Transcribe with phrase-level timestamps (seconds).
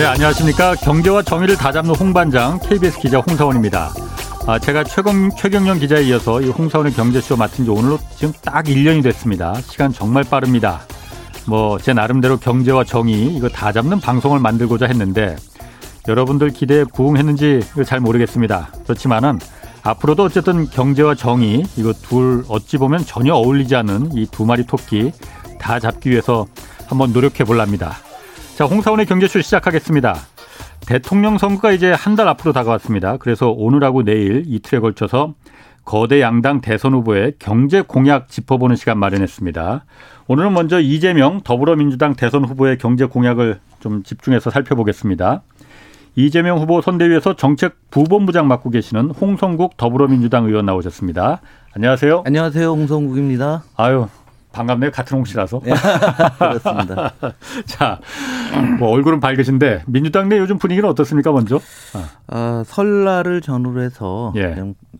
[0.00, 0.76] 네, 안녕하십니까.
[0.76, 3.90] 경제와 정의를 다잡는 홍반장 KBS 기자 홍사원입니다.
[4.46, 9.02] 아, 제가 최경, 최경영 기자에 이어서 이 홍사원의 경제쇼 맡은 지 오늘로 지금 딱 1년이
[9.02, 9.60] 됐습니다.
[9.60, 10.80] 시간 정말 빠릅니다.
[11.46, 15.36] 뭐, 제 나름대로 경제와 정의, 이거 다 잡는 방송을 만들고자 했는데,
[16.08, 18.72] 여러분들 기대에 부응했는지 잘 모르겠습니다.
[18.84, 19.38] 그렇지만은,
[19.82, 25.12] 앞으로도 어쨌든 경제와 정의, 이거 둘 어찌 보면 전혀 어울리지 않는 이두 마리 토끼
[25.60, 26.46] 다 잡기 위해서
[26.88, 27.98] 한번 노력해 볼랍니다.
[28.60, 30.14] 자, 홍사원의 경제쇼 시작하겠습니다.
[30.86, 33.16] 대통령 선거가 이제 한 달 앞으로 다가왔습니다.
[33.16, 35.32] 그래서 오늘하고 내일 이틀에 걸쳐서
[35.86, 39.86] 거대 양당 대선 후보의 경제 공약 짚어보는 시간 마련했습니다.
[40.26, 45.40] 오늘은 먼저 이재명 더불어민주당 대선 후보의 경제 공약을 좀 집중해서 살펴보겠습니다.
[46.16, 51.40] 이재명 후보 선대위에서 정책 부본부장 맡고 계시는 홍성국 더불어민주당 의원 나오셨습니다.
[51.74, 52.24] 안녕하세요.
[52.26, 52.68] 안녕하세요.
[52.72, 53.62] 홍성국입니다.
[53.76, 54.08] 아유,
[54.52, 54.90] 반갑네요.
[54.90, 55.60] 같은 홍씨라서.
[55.64, 55.72] 네,
[56.38, 57.12] 그렇습니다.
[57.66, 58.00] 자,
[58.78, 61.32] 뭐 얼굴은 밝으신데 민주당 내 요즘 분위기는 어떻습니까?
[61.32, 61.60] 먼저.
[62.26, 64.56] 아, 설날을 전후로 해서 예.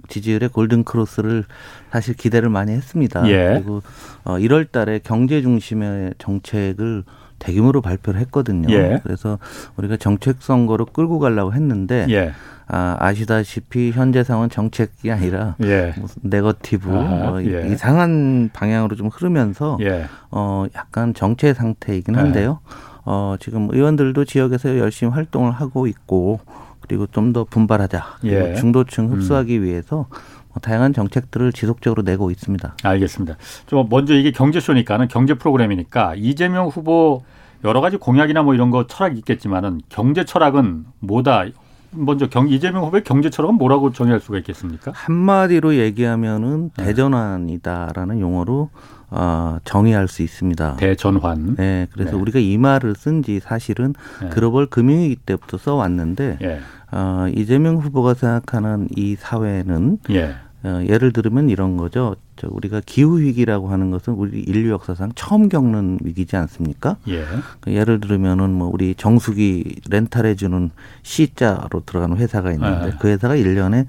[0.09, 1.45] 지지율의 골든 크로스를
[1.91, 3.29] 사실 기대를 많이 했습니다.
[3.29, 3.55] 예.
[3.55, 3.83] 그리고
[4.25, 7.05] 어, 1월 달에 경제 중심의 정책을
[7.39, 8.73] 대규모로 발표를 했거든요.
[8.73, 9.01] 예.
[9.03, 9.39] 그래서
[9.77, 12.33] 우리가 정책 선거로 끌고 가려고 했는데 예.
[12.73, 15.93] 아, 아시다시피 현재 상황은 정책이 아니라 예.
[16.23, 17.69] 네거티브 아하, 어, 예.
[17.73, 20.07] 이상한 방향으로 좀 흐르면서 예.
[20.31, 22.61] 어 약간 정체 상태이긴 한데요.
[23.05, 26.41] 어 지금 의원들도 지역에서 열심히 활동을 하고 있고
[26.81, 28.05] 그리고 좀 더 분발하자.
[28.21, 28.55] 그리고 예.
[28.55, 30.07] 중도층 흡수하기 위해서
[30.49, 32.77] 뭐 다양한 정책들을 지속적으로 내고 있습니다.
[32.83, 33.37] 알겠습니다.
[33.67, 37.23] 좀 먼저 이게 경제쇼니까는 경제 프로그램이니까 이재명 후보
[37.65, 41.45] 여러 가지 공약이나 뭐 이런 거 철학이 있겠지만은 경제 철학은 뭐다?
[41.93, 44.93] 먼저 경, 이재명 후보의 경제 철학은 뭐라고 정의할 수가 있겠습니까?
[44.95, 46.85] 한마디로 얘기하면은 네.
[46.85, 48.71] 대전환이다라는 용어로
[49.11, 50.77] 어, 정의할 수 있습니다.
[50.77, 51.57] 대전환.
[51.57, 52.17] 네, 그래서 네.
[52.17, 53.93] 우리가 이 말을 쓴 지 사실은
[54.23, 54.29] 네.
[54.29, 56.61] 글로벌 금융위기 때부터 써왔는데 예.
[56.93, 60.37] 어, 이재명 후보가 생각하는 이 사회는 예.
[60.63, 62.17] 어, 예를 들면 이런 거죠.
[62.37, 66.97] 저 우리가 기후 위기라고 하는 것은 우리 인류 역사상 처음 겪는 위기지 않습니까?
[67.09, 67.25] 예.
[67.61, 70.71] 그 예를 들면은 뭐 우리 정수기 렌탈해 주는
[71.03, 72.97] C자로 들어가는 회사가 있는데 네.
[73.01, 73.87] 그 회사가 일년에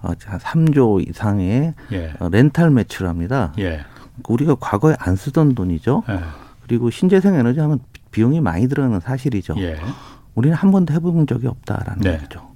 [0.00, 2.14] 어, 한 3조 이상의 예.
[2.20, 3.52] 어, 렌탈 매출을 합니다.
[3.58, 3.80] 예.
[4.28, 6.04] 우리가 과거에 안 쓰던 돈이죠.
[6.08, 6.20] 예.
[6.62, 7.80] 그리고 신재생 에너지 하면
[8.12, 9.54] 비용이 많이 들어가는 사실이죠.
[9.58, 9.78] 예.
[10.34, 12.18] 우리는 한 번도 해본 적이 없다라는 네.
[12.18, 12.51] 거죠.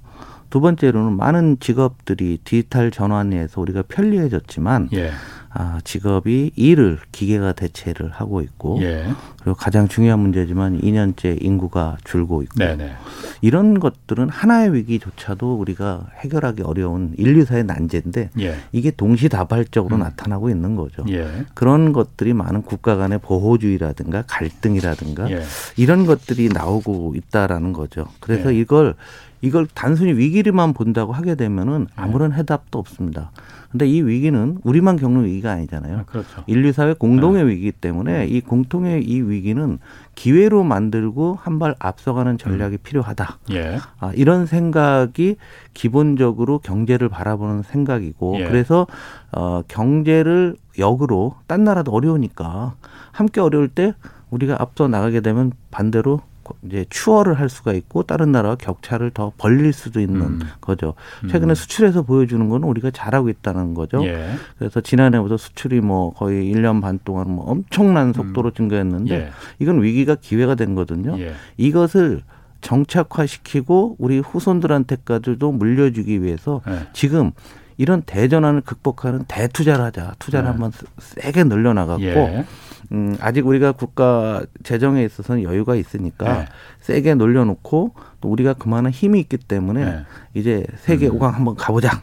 [0.49, 5.11] 두 번째로는 많은 직업들이 디지털 전환에서 우리가 편리해졌지만 예.
[5.49, 9.07] 아, 직업이 일을 기계가 대체를 하고 있고 예.
[9.41, 12.93] 그리고 가장 중요한 문제지만 2년째 인구가 줄고 있고 네네.
[13.41, 18.55] 이런 것들은 하나의 위기조차도 우리가 해결하기 어려운 인류사의 난제인데 예.
[18.71, 21.03] 이게 동시다발적으로 나타나고 있는 거죠.
[21.09, 21.27] 예.
[21.55, 25.41] 그런 것들이 많은 국가 간의 보호주의라든가 갈등이라든가 예.
[25.75, 28.05] 이런 것들이 나오고 있다라는 거죠.
[28.19, 28.59] 그래서 예.
[28.59, 28.95] 이걸
[29.41, 33.31] 이걸 단순히 위기를만 본다고 하게 되면은 아무런 해답도 없습니다.
[33.69, 36.03] 근데 이 위기는 우리만 겪는 위기가 아니잖아요.
[36.07, 36.43] 그렇죠.
[36.47, 39.77] 인류 사회 공동의 위기이기 때문에 이 공통의 이 위기는
[40.15, 43.39] 기회로 만들고 한 발 앞서가는 전략이 필요하다.
[43.51, 43.79] 예.
[43.99, 45.37] 아, 이런 생각이
[45.73, 48.45] 기본적으로 경제를 바라보는 생각이고 예.
[48.45, 48.87] 그래서
[49.31, 52.75] 어, 경제를 역으로 딴 나라도 어려우니까
[53.11, 53.93] 함께 어려울 때
[54.29, 56.21] 우리가 앞서 나가게 되면 반대로
[56.63, 60.39] 이제 추월을 할 수가 있고 다른 나라와 격차를 더 벌릴 수도 있는 음.
[60.61, 60.93] 거죠.
[61.29, 64.05] 최근에 수출에서 보여주는 거는 우리가 잘하고 있다는 거죠.
[64.05, 64.29] 예.
[64.57, 69.29] 그래서 지난해부터 수출이 뭐 거의 1년 반 동안 뭐 엄청난 속도로 증가했는데 예.
[69.59, 71.19] 이건 위기가 기회가 된 거거든요.
[71.19, 71.33] 예.
[71.57, 72.21] 이것을
[72.61, 76.87] 정착화시키고 우리 후손들한테까지도 물려주기 위해서 예.
[76.93, 77.31] 지금
[77.77, 80.13] 이런 대전환을 극복하는 대투자를 하자.
[80.19, 80.51] 투자를 네.
[80.51, 82.45] 한번 세게 늘려나갔고 예.
[82.91, 86.45] 음, 아직 우리가 국가 재정에 있어서는 여유가 있으니까 네.
[86.79, 90.05] 세게 놀려놓고 또 우리가 그만한 힘이 있기 때문에 네.
[90.33, 92.01] 이제 세계 오강 한번 가보자.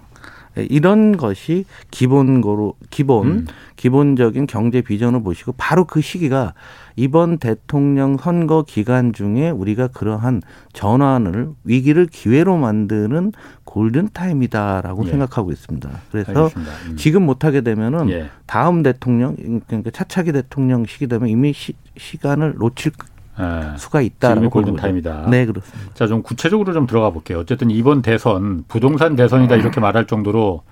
[0.57, 3.47] 이런 것이 기본거로 기본 음.
[3.77, 6.55] 기본적인 경제 비전을 보시고 바로 그 시기가
[6.97, 10.43] 이번 대통령 선거 기간 중에 우리가 그러한
[10.73, 13.33] 전환을 위기를 기회로 만드는
[13.65, 15.11] 골든 타임이다라고 예.
[15.11, 15.91] 생각하고 있습니다.
[16.11, 16.51] 그래서.
[16.89, 16.97] 음.
[16.97, 18.31] 지금 못하게 되면은 예.
[18.47, 19.35] 다음 대통령
[19.67, 22.93] 그러니까 차차기 대통령 시기 되면 이미 시, 시간을 놓칠
[23.41, 23.77] 예.
[23.77, 24.03] 수가
[24.49, 24.77] 걸 골든.
[24.77, 25.29] 타임이다.
[25.29, 25.93] 네 그렇습니다.
[25.95, 27.41] 자, 좀 구체적으로 좀 들어가 볼게요.
[27.41, 30.63] 어쨌든 이번 대선 부동산 대선이다 이렇게 말할 정도로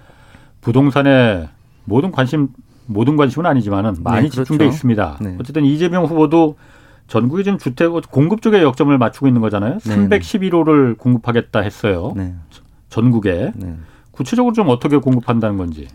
[0.60, 1.48] 부동산에
[1.84, 2.48] 모든 관심
[2.86, 4.44] 모든 관심은 아니지만은 많이 네, 그렇죠.
[4.44, 5.18] 집중돼 있습니다.
[5.20, 5.36] 네.
[5.40, 6.56] 어쨌든 이재명 후보도
[7.06, 9.78] 전국에 지금 주택 공급 쪽에 역점을 맞추고 있는 거잖아요.
[9.78, 12.12] 네, 311호를 공급하겠다 했어요.
[12.16, 12.34] 네,
[12.88, 13.74] 전국에 네.
[14.10, 15.88] 구체적으로 좀 어떻게 공급한다는 건지.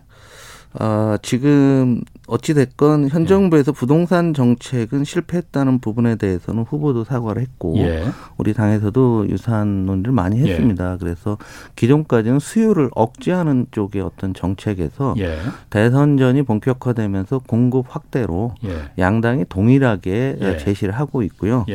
[0.80, 3.26] 어, 지금 어찌됐건 현 예.
[3.26, 8.04] 정부에서 부동산 정책은 실패했다는 부분에 대해서는 후보도 사과를 했고 예.
[8.38, 10.52] 우리 당에서도 유사한 논의를 많이 예.
[10.52, 10.94] 했습니다.
[10.94, 10.98] 예.
[11.00, 11.38] 그래서
[11.76, 15.38] 기존까지는 수요를 억제하는 쪽의 어떤 정책에서 예.
[15.70, 18.92] 대선전이 본격화되면서 공급 확대로 예.
[18.98, 21.66] 양당이 동일하게 제시를 하고 있고요.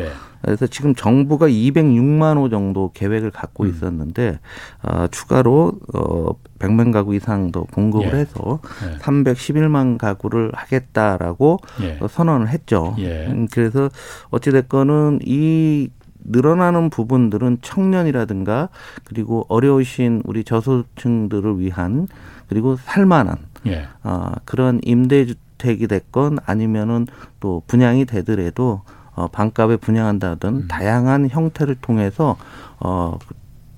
[0.43, 3.71] 그래서 지금 정부가 206만 호 정도 계획을 갖고 음.
[3.71, 4.39] 있었는데
[4.83, 8.19] 어, 추가로 어 100만 가구 이상도 공급을 예.
[8.19, 8.99] 해서 예.
[8.99, 11.99] 311만 가구를 하겠다라고 예.
[12.09, 12.94] 선언을 했죠.
[12.99, 13.27] 예.
[13.27, 13.91] 음, 그래서
[14.31, 15.91] 어찌 됐건은 이
[16.25, 18.69] 늘어나는 부분들은 청년이라든가
[19.05, 22.06] 그리고 어려우신 우리 저소득층들을 위한
[22.49, 23.87] 그리고 살만한 예.
[24.05, 27.06] 어, 그런 임대주택이 됐건 아니면은
[27.41, 28.83] 또 분양이 되더라도
[29.14, 30.69] 어, 반값에 분양한다든 음.
[30.69, 32.37] 다양한 형태를 통해서
[32.81, 33.19] 어,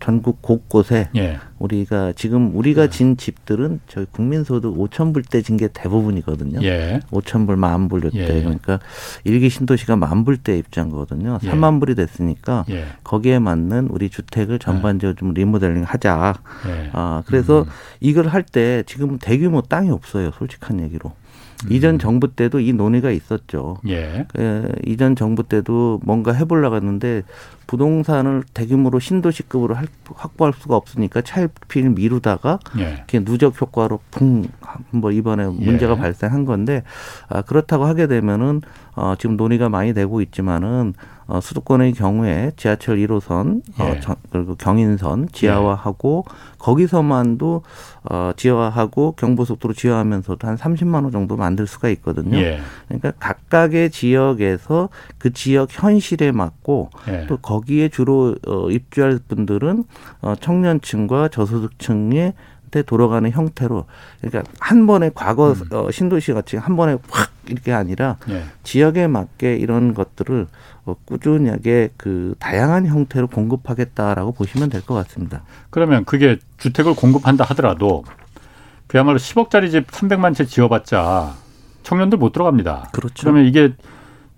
[0.00, 1.38] 전국 곳곳에 예.
[1.58, 2.88] 우리가 지금 우리가 예.
[2.90, 6.60] 진 집들은 저희 국민소득 5천 불대 진 게 대부분이거든요.
[6.62, 7.00] 예.
[7.10, 8.42] 5천 불, 만 불, 때 예.
[8.42, 8.80] 그러니까
[9.24, 11.38] 일기 신도시가 만 불대 입장 거거든요.
[11.42, 11.50] 예.
[11.50, 12.84] 3만 불이 됐으니까 예.
[13.02, 16.34] 거기에 맞는 우리 주택을 전반적으로 좀 리모델링 하자.
[16.68, 16.90] 예.
[16.92, 17.66] 아 그래서 음.
[18.00, 20.32] 이걸 할 때 지금 대규모 땅이 없어요.
[20.32, 21.12] 솔직한 얘기로.
[21.64, 21.72] 음.
[21.72, 23.78] 이전 정부 때도 이 논의가 있었죠.
[23.88, 24.26] 예.
[24.38, 27.22] 예, 이전 정부 때도 뭔가 해보려고 했는데
[27.66, 32.94] 부동산을 대규모로 신도시급으로 할, 확보할 수가 없으니까 차일피일 미루다가 예.
[32.94, 35.98] 이렇게 누적 효과로 붕 한번 이번에 문제가 예.
[35.98, 36.82] 발생한 건데
[37.28, 38.60] 아, 그렇다고 하게 되면은
[38.96, 40.94] 어, 지금 논의가 많이 되고 있지만은
[41.26, 43.90] 어, 수도권의 경우에 지하철 1호선 어, 예.
[43.90, 46.34] 어, 저, 그리고 경인선 지하화하고 예.
[46.58, 47.62] 거기서만도
[48.10, 52.36] 어, 지하화하고 경부속도로 지하하면서도 한 30만 호 정도 만들 수가 있거든요.
[52.38, 52.60] 예.
[52.88, 57.26] 그러니까 각각의 지역에서 그 지역 현실에 맞고 예.
[57.26, 59.84] 또 거기에 주로 어, 입주할 분들은
[60.20, 62.34] 어, 청년층과 저소득층에
[62.70, 63.84] 때 돌아가는 형태로
[64.20, 65.68] 그러니까 한 번에 과거 음.
[65.70, 68.44] 어, 신도시 같이 한 번에 확 이렇게 아니라 예.
[68.62, 70.46] 지역에 맞게 이런 것들을
[70.86, 75.42] 어, 꾸준하게 그 다양한 형태로 공급하겠다라고 보시면 될 것 같습니다.
[75.70, 78.04] 그러면 그게 주택을 공급한다 하더라도
[78.86, 81.34] 그야말로 10억짜리 집 300만 채 지어봤자
[81.82, 82.90] 청년들 못 들어갑니다.
[82.92, 83.14] 그렇죠.
[83.22, 83.72] 그러면 이게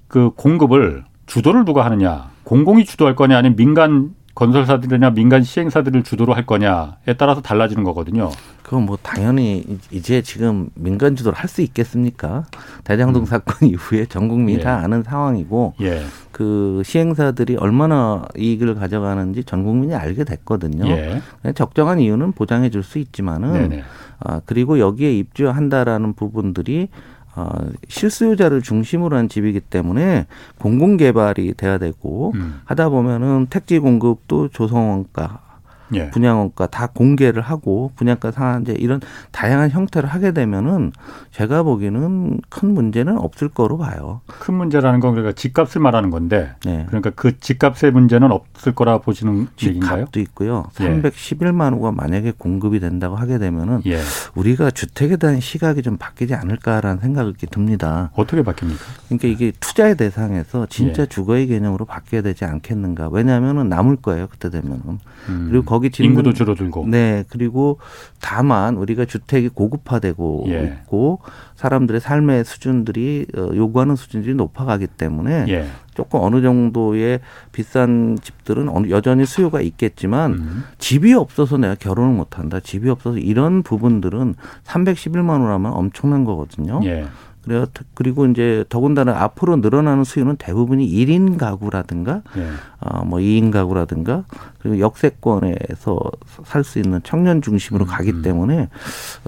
[0.08, 2.30] 그 공급을 주도를 누가 하느냐?
[2.44, 8.30] 공공이 주도할 거냐 아니면 민간 건설사들이나 민간 시행사들을 주도로 할 거냐에 따라서 달라지는 거거든요.
[8.62, 12.44] 그건 뭐 당연히 이제 지금 민간 주도를 할 수 있겠습니까?
[12.84, 13.26] 대장동 음.
[13.26, 14.62] 사건 이후에 전 국민이 예.
[14.62, 16.02] 다 아는 상황이고 예.
[16.32, 20.86] 그 시행사들이 얼마나 이익을 가져가는지 전 국민이 알게 됐거든요.
[20.90, 21.22] 예.
[21.54, 23.84] 적정한 이유는 보장해 줄 수 있지만은 네네.
[24.18, 26.88] 아 그리고 여기에 입주한다라는 부분들이
[27.36, 27.50] 어,
[27.88, 30.26] 실수요자를 중심으로 한 집이기 때문에
[30.58, 32.60] 공공 개발이 돼야 되고 음.
[32.64, 35.45] 하다 보면은 택지 공급도 조성원가
[35.94, 36.10] 예.
[36.10, 39.00] 분양원가 다 공개를 하고 분양가 상한제 이런
[39.32, 40.92] 다양한 형태를 하게 되면은
[41.30, 44.20] 제가 보기에는 큰 문제는 없을 거로 봐요.
[44.26, 46.84] 큰 문제라는 건 그러니까 집값을 말하는 건데 네.
[46.88, 49.96] 그러니까 그 집값의 문제는 없을 거라 보시는 얘기인가요?
[49.96, 50.64] 집값도 있고요.
[50.80, 50.84] 예.
[50.84, 54.00] 311만 호가 만약에 공급이 된다고 하게 되면은 예.
[54.34, 58.10] 우리가 주택에 대한 시각이 좀 바뀌지 않을까라는 생각이 듭니다.
[58.14, 58.78] 어떻게 바뀝니까?
[59.08, 61.06] 그러니까 이게 투자의 대상에서 진짜 예.
[61.06, 63.08] 주거의 개념으로 바뀌어야 되지 않겠는가?
[63.10, 64.98] 왜냐하면은 남을 거예요 그때 되면은
[65.28, 65.48] 음.
[65.50, 66.86] 그리고 거기 짓는 인구도 줄어들고.
[66.88, 67.24] 네.
[67.28, 67.78] 그리고
[68.20, 70.64] 다만 우리가 주택이 고급화되고 예.
[70.64, 71.20] 있고
[71.54, 75.66] 사람들의 삶의 수준들이 어, 요구하는 수준들이 높아가기 때문에 예.
[75.94, 77.20] 조금 어느 정도의
[77.52, 80.64] 비싼 집들은 여전히 수요가 있겠지만 음.
[80.78, 82.58] 집이 없어서 내가 결혼을 못 한다.
[82.60, 86.80] 집이 없어서 이런 부분들은 311만 원 하면 엄청난 거거든요.
[86.84, 87.04] 예.
[87.46, 87.66] 그래요.
[87.94, 92.48] 그리고 이제 더군다나 앞으로 늘어나는 수요는 대부분이 1인 가구라든가 예.
[92.80, 94.24] 어뭐 2인 가구라든가
[94.58, 96.00] 그리고 역세권에서
[96.44, 98.22] 살 수 있는 청년 중심으로 음, 가기 음.
[98.22, 98.68] 때문에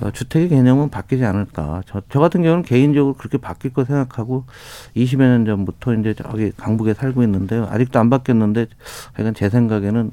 [0.02, 1.82] 어 주택의 개념은 바뀌지 않을까.
[1.86, 4.44] 저, 저 같은 경우는 개인적으로 그렇게 바뀔 거 생각하고
[4.96, 8.66] 20여 년 전부터 이제 저기 강북에 살고 있는데 아직도 안 바뀌었는데
[9.12, 10.10] 하여간 제 생각에는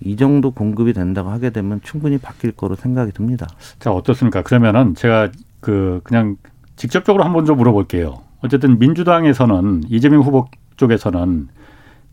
[0.00, 3.46] 이 정도 공급이 된다고 하게 되면 충분히 바뀔 거로 생각이 듭니다.
[3.78, 4.42] 자, 어떻습니까?
[4.42, 5.30] 그러면은 제가
[5.60, 6.36] 그 그냥
[6.82, 8.22] 직접적으로 한번 좀 물어볼게요.
[8.42, 11.48] 어쨌든 민주당에서는 이재명 후보 쪽에서는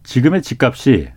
[0.04, 1.10] 지금의 집값이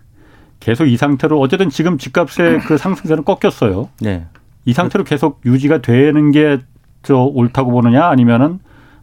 [0.59, 3.89] 계속 이 상태로 어쨌든 지금 집값의 그 상승세는 꺾였어요.
[4.01, 4.25] 네.
[4.65, 6.59] 이 상태로 계속 유지가 되는 게
[7.03, 8.59] 저 옳다고 보느냐 아니면은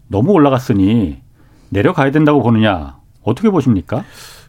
[0.09, 1.21] 너무 올라갔으니
[1.69, 4.05] 내려가야 된다고 보느냐 어떻게 보십니까?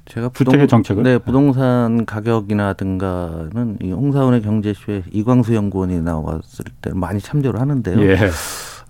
[0.06, 7.20] 제가 부동, 주택의 정책을 네 부동산 가격이나든가는 이 홍사원의 경제쇼에 이광수 연구원이 나왔을 때 많이
[7.20, 8.02] 참조를 하는데요.
[8.02, 8.18] 예.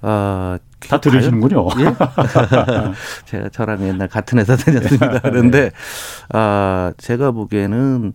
[0.01, 0.58] 어,
[0.89, 1.67] 다 들으시는군요.
[1.79, 1.93] 예?
[3.25, 5.20] 제가 저랑 옛날 같은 회사 다녔습니다.
[5.24, 5.72] 그런데 네.
[6.29, 8.13] 아, 제가 보기에는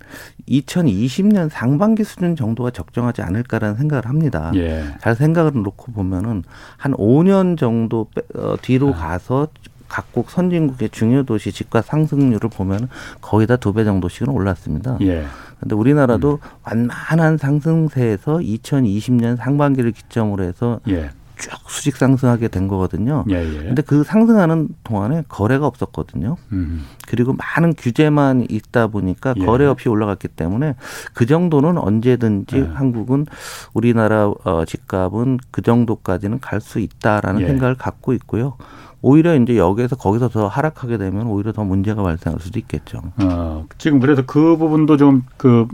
[0.48, 4.50] 2020년 상반기 수준 정도가 적정하지 않을까라는 생각을 합니다.
[4.56, 4.84] 예.
[5.00, 6.42] 잘 생각을 놓고 보면은
[6.76, 9.08] 한 5년 정도 어, 뒤로 아.
[9.08, 9.48] 가서
[9.88, 12.88] 각국 선진국의 중요 도시 집값 상승률을 보면
[13.20, 14.98] 거의 다 두 배 정도씩은 올랐습니다.
[15.02, 15.24] 예.
[15.60, 16.48] 근데 우리나라도 음.
[16.88, 21.10] 완만한 상승세에서 2020년 상반기를 기점으로 해서 예.
[21.38, 23.24] 쭉 수직 상승하게 된 거거든요.
[23.30, 23.58] 예, 예.
[23.64, 26.36] 근데 그 상승하는 동안에 거래가 없었거든요.
[26.52, 26.84] 음.
[27.06, 29.44] 그리고 많은 규제만 있다 보니까 예.
[29.44, 30.74] 거래 없이 올라갔기 때문에
[31.14, 32.62] 그 정도는 언제든지 예.
[32.62, 33.26] 한국은
[33.74, 37.46] 우리나라 어 집값은 그 정도까지는 갈 수 있다라는 예.
[37.46, 38.56] 생각을 갖고 있고요.
[39.02, 43.02] 오히려 이제 여기에서 거기서 더 하락하게 되면 오히려 더 문제가 발생할 수도 있겠죠.
[43.18, 45.68] 어, 지금 그래서 그 부분도 좀 그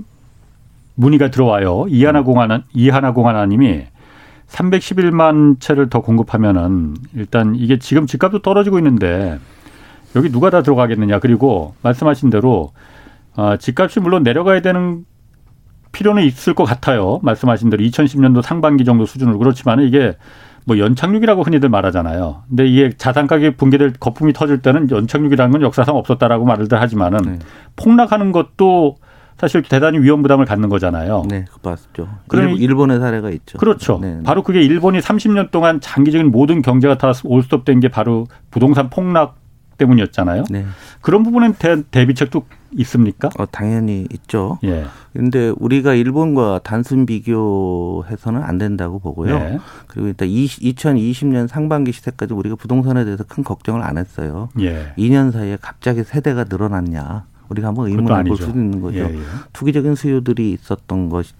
[0.95, 1.87] 문의가 들어와요.
[1.88, 3.85] 이하나 공안 이하나 공안아님이
[4.52, 9.38] 311만 채를 더 공급하면은 일단 이게 지금 집값도 떨어지고 있는데
[10.14, 11.18] 여기 누가 다 들어가겠느냐.
[11.18, 12.73] 그리고 말씀하신 대로
[13.35, 15.04] 아, 집값이 물론 내려가야 되는
[15.92, 17.21] 필요는 있을 것 같아요.
[17.23, 20.16] 말씀하신 대로 2010년도 상반기 정도 수준으로 그렇지만 이게
[20.64, 22.44] 뭐 연착륙이라고 흔히들 말하잖아요.
[22.49, 27.38] 근데 이게 자산 가격이 붕괴될 거품이 터질 때는 연착륙이라는 건 역사상 없었다라고 말을들 하지만은 네.
[27.76, 28.97] 폭락하는 것도
[29.42, 31.25] 사실 대단히 위험 부담을 갖는 거잖아요.
[31.28, 32.08] 네, 맞죠.
[32.28, 33.58] 그러니 일본의 사례가 있죠.
[33.58, 33.99] 그렇죠.
[34.00, 34.22] 네, 네.
[34.22, 39.38] 바로 그게 일본이 30년 동안 장기적인 모든 경제가 다 올스톱된 게 바로 부동산 폭락
[39.78, 40.44] 때문이었잖아요.
[40.49, 40.64] 네.
[41.00, 42.44] 그런 부분에 대한 대비책도
[42.78, 43.30] 있습니까?
[43.37, 44.61] 어, 당연히 있죠.
[44.62, 44.84] 예.
[45.12, 49.37] 근데 우리가 일본과 단순 비교해서는 안 된다고 보고요.
[49.37, 49.58] 네.
[49.88, 54.50] 그리고 일단 2020년 상반기 시세까지 우리가 부동산에 대해서 큰 걱정을 안 했어요.
[54.61, 54.94] 예.
[54.96, 57.25] 2년 사이에 갑자기 세대가 늘어났냐.
[57.52, 58.99] 우리가 한번 의문을 볼 수도 있는 거죠.
[58.99, 59.21] 예, 예.
[59.52, 61.32] 투기적인 수요들이 있었던 것이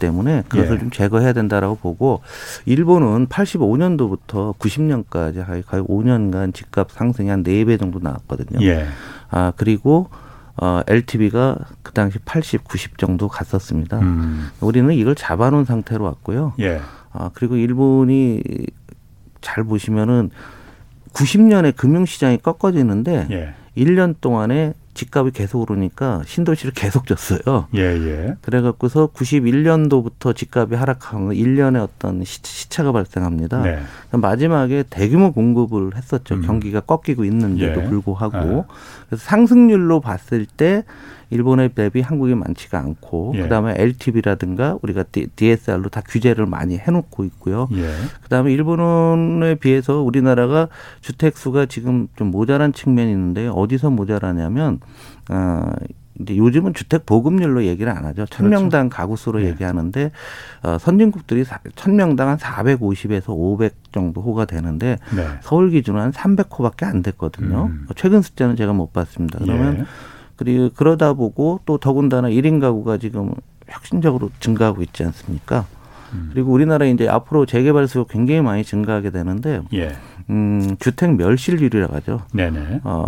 [0.00, 0.78] 때문에 그것을 예.
[0.78, 2.22] 좀 제거해야 된다라고 보고
[2.64, 8.64] 일본은 85년도부터 90년까지 거의 5년간 집값 상승이 한 4배 정도 나왔거든요.
[8.66, 8.86] 예.
[9.28, 10.08] 아, 그리고
[10.56, 14.00] 어, LTV가 그 당시 80, 90 정도 갔었습니다.
[14.00, 14.48] 음.
[14.60, 16.54] 우리는 이걸 잡아놓은 상태로 왔고요.
[16.60, 16.80] 예.
[17.12, 18.42] 아, 그리고 일본이
[19.40, 20.30] 잘 보시면은
[21.12, 23.54] 90년에 금융시장이 꺾어지는데 예.
[23.76, 27.68] 1년 동안에 집값이 계속 오르니까 신도시를 계속 줬어요.
[27.74, 28.34] 예, 예.
[28.42, 33.62] 그래갖고서 91년도부터 집값이 하락하면 1년에 어떤 시 차가 발생합니다.
[33.62, 33.78] 네.
[34.12, 36.34] 마지막에 대규모 공급을 했었죠.
[36.34, 36.42] 음.
[36.42, 37.88] 경기가 꺾이고 있는데도 예.
[37.88, 38.66] 불구하고.
[38.68, 38.74] 아.
[39.08, 40.84] 그래서 상승률로 봤을 때
[41.30, 43.42] 일본의 대비 한국이 많지가 않고 예.
[43.42, 45.04] 그다음에 LTV라든가 우리가
[45.36, 47.68] DSR로 다 규제를 많이 해놓고 있고요.
[47.72, 47.88] 예.
[48.22, 50.68] 그다음에 일본에 비해서 우리나라가
[51.00, 54.80] 주택 수가 지금 좀 모자란 측면이 있는데 어디서 모자라냐면
[55.30, 55.72] 어
[56.20, 58.26] 이제 요즘은 주택 보급률로 얘기를 안 하죠.
[58.26, 58.96] 천명당 그렇죠.
[58.96, 59.48] 가구 수로 네.
[59.48, 60.10] 얘기하는데
[60.62, 61.44] 어 선진국들이
[61.76, 65.26] 천명당 한 450에서 500 정도 호가 되는데 네.
[65.42, 67.66] 서울 기준은 한 300호밖에 안 됐거든요.
[67.66, 67.86] 음.
[67.96, 69.38] 최근 숫자는 제가 못 봤습니다.
[69.40, 69.84] 그러면 예.
[70.36, 73.34] 그리고 그러다 보고 또 더군다나 1인 가구가 지금
[73.68, 75.66] 혁신적으로 증가하고 있지 않습니까?
[76.12, 76.30] 음.
[76.32, 79.92] 그리고 우리나라 이제 앞으로 재개발 수요 굉장히 많이 증가하게 되는데, 예.
[80.28, 82.22] 음, 주택 멸실률이라고 하죠.
[82.32, 82.80] 네네.
[82.84, 83.04] 어,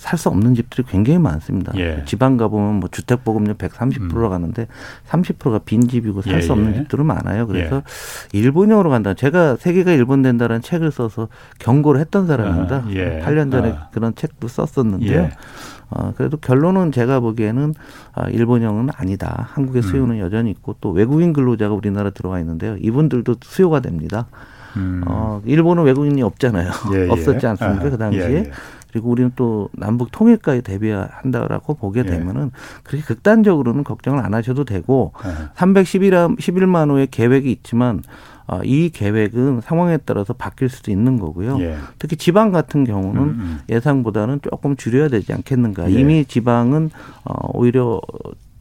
[0.00, 1.72] 살 수 없는 집들이 굉장히 많습니다.
[1.76, 2.02] 예.
[2.06, 4.30] 지방 가보면 뭐 주택 보급률 130%가 음.
[4.30, 4.66] 가는데
[5.06, 6.76] 30%가 빈 집이고 살수 예, 없는 예.
[6.78, 7.46] 집들은 많아요.
[7.46, 7.82] 그래서
[8.34, 8.38] 예.
[8.38, 9.12] 일본형으로 간다.
[9.12, 11.28] 제가 세계가 일본 된다는 책을 써서
[11.58, 12.76] 경고를 했던 사람입니다.
[12.76, 13.88] 아, 8년 전에 아.
[13.92, 15.20] 그런 책도 썼었는데요.
[15.20, 15.30] 예.
[15.90, 17.74] 어, 그래도 결론은 제가 보기에는
[18.14, 19.48] 아, 일본형은 아니다.
[19.52, 20.20] 한국의 수요는 음.
[20.20, 22.76] 여전히 있고 또 외국인 근로자가 우리나라 들어와 있는데요.
[22.80, 24.28] 이분들도 수요가 됩니다.
[24.76, 25.02] 음.
[25.06, 26.70] 어, 일본은 외국인이 없잖아요.
[26.94, 27.08] 예, 예.
[27.10, 27.86] 없었지 않습니까?
[27.86, 28.30] 아, 그 당시에.
[28.30, 28.50] 예, 예.
[28.90, 32.04] 그리고 우리는 또 남북 통일까지 대비한다라고 보게 예.
[32.04, 32.50] 되면은
[32.82, 35.50] 그렇게 극단적으로는 걱정을 안 하셔도 되고 아.
[35.56, 38.02] 311만 호의 계획이 있지만
[38.46, 41.60] 어, 이 계획은 상황에 따라서 바뀔 수도 있는 거고요.
[41.60, 41.76] 예.
[41.98, 43.58] 특히 지방 같은 경우는 음, 음.
[43.68, 45.88] 예상보다는 조금 줄여야 되지 않겠는가.
[45.92, 46.00] 예.
[46.00, 46.90] 이미 지방은
[47.24, 48.00] 어, 오히려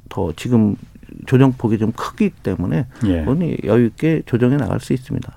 [0.09, 0.75] 더 지금
[1.25, 3.25] 조정폭이 좀 크기 때문에 예.
[3.65, 5.33] 여유 있게 조정해 나갈 수 있습니다.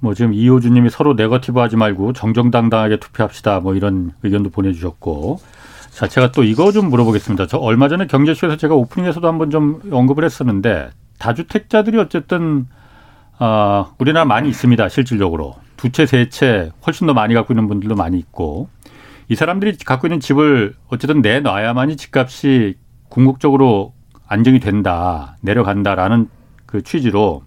[0.00, 3.60] 뭐 지금 이호주님이 서로 네거티브 하지 말고 정정당당하게 투표합시다.
[3.60, 5.40] 뭐 이런 의견도 보내주셨고.
[5.90, 7.46] 자, 제가 또 이거 좀 물어보겠습니다.
[7.46, 12.66] 저 얼마 전에 경제쇼에서 제가 오프닝에서도 한번 좀 언급을 했었는데 다주택자들이 어쨌든
[13.38, 14.88] 어, 우리나라 많이 있습니다.
[14.88, 15.56] 실질적으로.
[15.76, 18.68] 두 채, 세 채 훨씬 더 많이 갖고 있는 분들도 많이 있고
[19.28, 22.74] 이 사람들이 갖고 있는 집을 어쨌든 내놔야만이 집값이
[23.08, 23.92] 궁극적으로
[24.26, 26.28] 안정이 된다, 내려간다라는
[26.66, 27.42] 그 취지로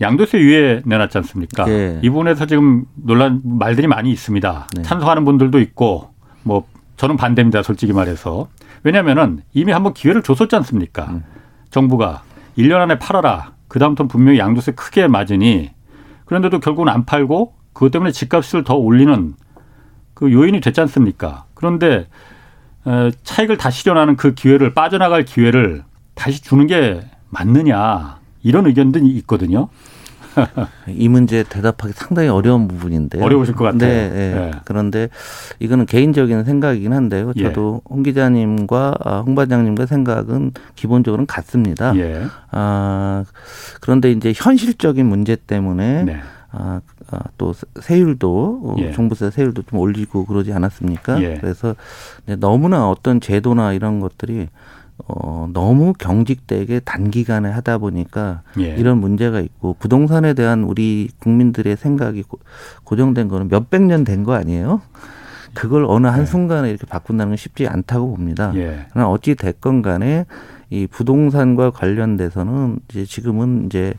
[0.00, 1.64] 양도세 유예 내놨지 않습니까?
[1.64, 1.98] 네.
[2.02, 4.68] 이 부분에서 지금 논란 말들이 많이 있습니다.
[4.76, 4.82] 네.
[4.82, 6.10] 찬성하는 분들도 있고
[6.42, 7.62] 뭐 저는 반대입니다.
[7.62, 8.48] 솔직히 말해서.
[8.84, 11.06] 왜냐하면은 이미 한번 기회를 줬었지 않습니까?
[11.10, 11.24] 음.
[11.70, 12.22] 정부가
[12.56, 13.52] 1년 안에 팔아라.
[13.68, 15.70] 그다음부터는 분명히 양도세 크게 맞으니
[16.24, 19.34] 그런데도 결국은 안 팔고 그것 때문에 집값을 더 올리는
[20.14, 21.44] 그 요인이 됐지 않습니까?
[21.54, 22.06] 그런데
[23.22, 27.00] 차익을 다시 실현하는 그 기회를 빠져나갈 기회를 다시 주는 게
[27.30, 28.17] 맞느냐
[28.48, 29.68] 이런 의견들이 있거든요.
[30.86, 33.90] 이 문제 대답하기 상당히 어려운 부분인데 어려우실 것 같아요.
[33.90, 34.34] 네, 네.
[34.34, 34.50] 네.
[34.64, 35.08] 그런데
[35.58, 37.32] 이거는 개인적인 생각이긴 한데요.
[37.36, 37.42] 예.
[37.44, 37.88] 저도 예.
[37.92, 41.94] 홍 기자님과 아, 홍 반장님과 생각은 기본적으로는 같습니다.
[41.96, 42.24] 예.
[42.50, 43.24] 아,
[43.80, 46.20] 그런데 이제 현실적인 문제 때문에 네.
[46.50, 48.92] 아, 아, 또 세율도 예.
[48.92, 51.22] 종부세 세율도 좀 올리고 그러지 않았습니까?
[51.22, 51.38] 예.
[51.40, 51.74] 그래서
[52.38, 54.48] 너무나 어떤 제도나 이런 것들이
[55.06, 58.74] 어, 너무 경직되게 단기간에 하다 보니까 예.
[58.76, 62.38] 이런 문제가 있고 부동산에 대한 우리 국민들의 생각이 고,
[62.84, 64.80] 고정된 거는 몇백 년 된 거 아니에요?
[65.54, 66.24] 그걸 어느 한 예.
[66.26, 68.52] 순간에 이렇게 바꾼다는 건 쉽지 않다고 봅니다.
[68.56, 68.86] 예.
[68.92, 70.26] 그러나 어찌 됐건 간에
[70.70, 73.94] 이 부동산과 관련돼서는 이제 지금은 이제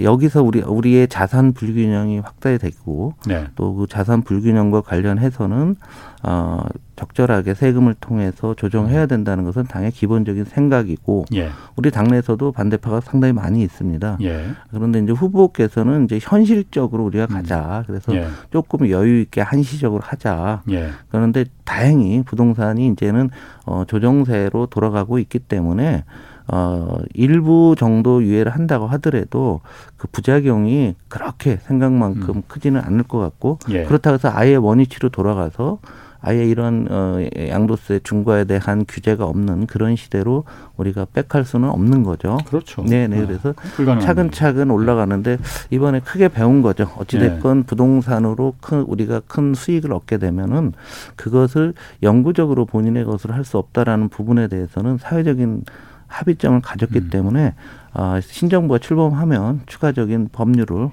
[0.00, 3.46] 여기서 우리 우리의 자산 불균형이 확대되고 네.
[3.56, 5.76] 또그 자산 불균형과 관련해서는
[6.22, 6.64] 어
[6.96, 11.50] 적절하게 세금을 통해서 조정해야 된다는 것은 당의 기본적인 생각이고 예.
[11.74, 14.18] 우리 당내에서도 반대파가 상당히 많이 있습니다.
[14.22, 14.46] 예.
[14.70, 17.34] 그런데 이제 후보께서는 이제 현실적으로 우리가 음.
[17.34, 17.82] 가자.
[17.86, 18.28] 그래서 예.
[18.52, 20.62] 조금 여유 있게 한시적으로 하자.
[20.70, 20.90] 예.
[21.10, 23.30] 그런데 다행히 부동산이 이제는
[23.66, 26.04] 어 조정세로 돌아가고 있기 때문에
[26.48, 29.60] 어, 일부 정도 유예를 한다고 하더라도
[29.96, 32.42] 그 부작용이 그렇게 생각만큼 음.
[32.48, 33.84] 크지는 않을 것 같고 예.
[33.84, 35.78] 그렇다고 해서 아예 원위치로 돌아가서
[36.24, 37.18] 아예 이런 어
[37.48, 40.44] 양도세 중과에 대한 규제가 없는 그런 시대로
[40.76, 42.38] 우리가 백할 수는 없는 거죠.
[42.46, 42.84] 그렇죠.
[42.84, 43.26] 네, 네.
[43.26, 43.54] 그래서
[44.00, 45.38] 차근차근 올라가는데
[45.70, 46.88] 이번에 크게 배운 거죠.
[46.96, 47.66] 어찌 됐건 네.
[47.66, 50.74] 부동산으로 큰 우리가 큰 수익을 얻게 되면은
[51.16, 55.64] 그것을 영구적으로 본인의 것으로 할 수 없다라는 부분에 대해서는 사회적인
[56.12, 57.10] 합의점을 가졌기 음.
[57.10, 57.54] 때문에
[57.94, 60.90] 어, 신정부가 출범하면 추가적인 법률을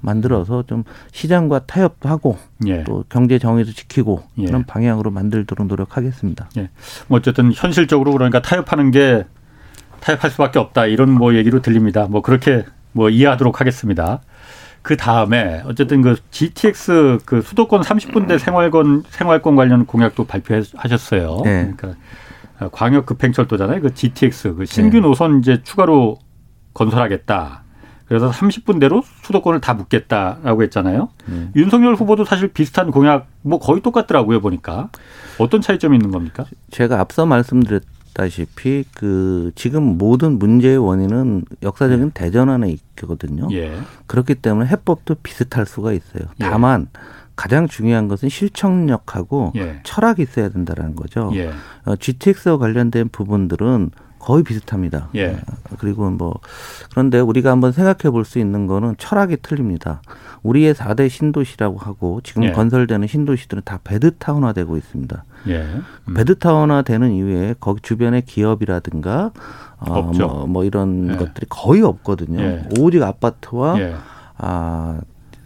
[0.00, 2.84] 만들어서 좀 시장과 타협도 하고 예.
[2.84, 4.46] 또 경제 정의도 지키고 예.
[4.46, 6.48] 그런 방향으로 만들도록 노력하겠습니다.
[6.56, 6.70] 예.
[7.08, 9.26] 뭐 어쨌든 현실적으로 그러니까 타협하는 게
[10.00, 12.06] 타협할 수밖에 없다 이런 뭐 얘기로 들립니다.
[12.08, 14.20] 뭐 그렇게 뭐 이해하도록 하겠습니다.
[14.82, 21.42] 그 다음에 어쨌든 그 GTX 그 수도권 30분대 생활권 생활권 관련 공약도 발표하셨어요.
[21.44, 21.74] 네.
[21.76, 22.00] 그러니까
[22.72, 23.80] 광역 급행철도잖아요.
[23.80, 25.00] 그 GTX 그 신규 네.
[25.00, 26.18] 노선 이제 추가로
[26.74, 27.64] 건설하겠다.
[28.06, 31.10] 그래서 30분 대로 수도권을 다 묶겠다라고 했잖아요.
[31.26, 31.50] 네.
[31.54, 34.90] 윤석열 후보도 사실 비슷한 공약 뭐 거의 똑같더라고요 보니까
[35.38, 36.44] 어떤 차이점이 있는 겁니까?
[36.72, 42.10] 제가 앞서 말씀드렸다시피 그 지금 모든 문제의 원인은 역사적인 네.
[42.12, 43.46] 대전 안에 있거든요.
[43.52, 43.78] 예.
[44.06, 46.24] 그렇기 때문에 해법도 비슷할 수가 있어요.
[46.40, 46.44] 예.
[46.44, 46.88] 다만
[47.40, 49.80] 가장 중요한 것은 실천력하고 예.
[49.82, 51.30] 철학이 있어야 된다라는 거죠.
[51.36, 51.50] 예.
[51.86, 55.08] 어, GTX와 관련된 부분들은 거의 비슷합니다.
[55.14, 55.28] 예.
[55.30, 56.38] 어, 그리고 뭐
[56.90, 60.02] 그런데 우리가 한번 생각해 볼 수 있는 거는 철학이 틀립니다.
[60.42, 62.52] 우리의 4대 신도시라고 하고 지금 예.
[62.52, 65.24] 건설되는 신도시들은 다 베드타운화 되고 있습니다.
[65.48, 65.62] 예.
[65.62, 66.14] 음.
[66.14, 69.32] 베드타운화 되는 이후에 거기 주변의 기업이라든가
[69.78, 71.16] 어, 뭐, 뭐 이런 예.
[71.16, 72.38] 것들이 거의 없거든요.
[72.38, 72.68] 예.
[72.78, 73.78] 오직 아파트와
[74.36, 75.00] 아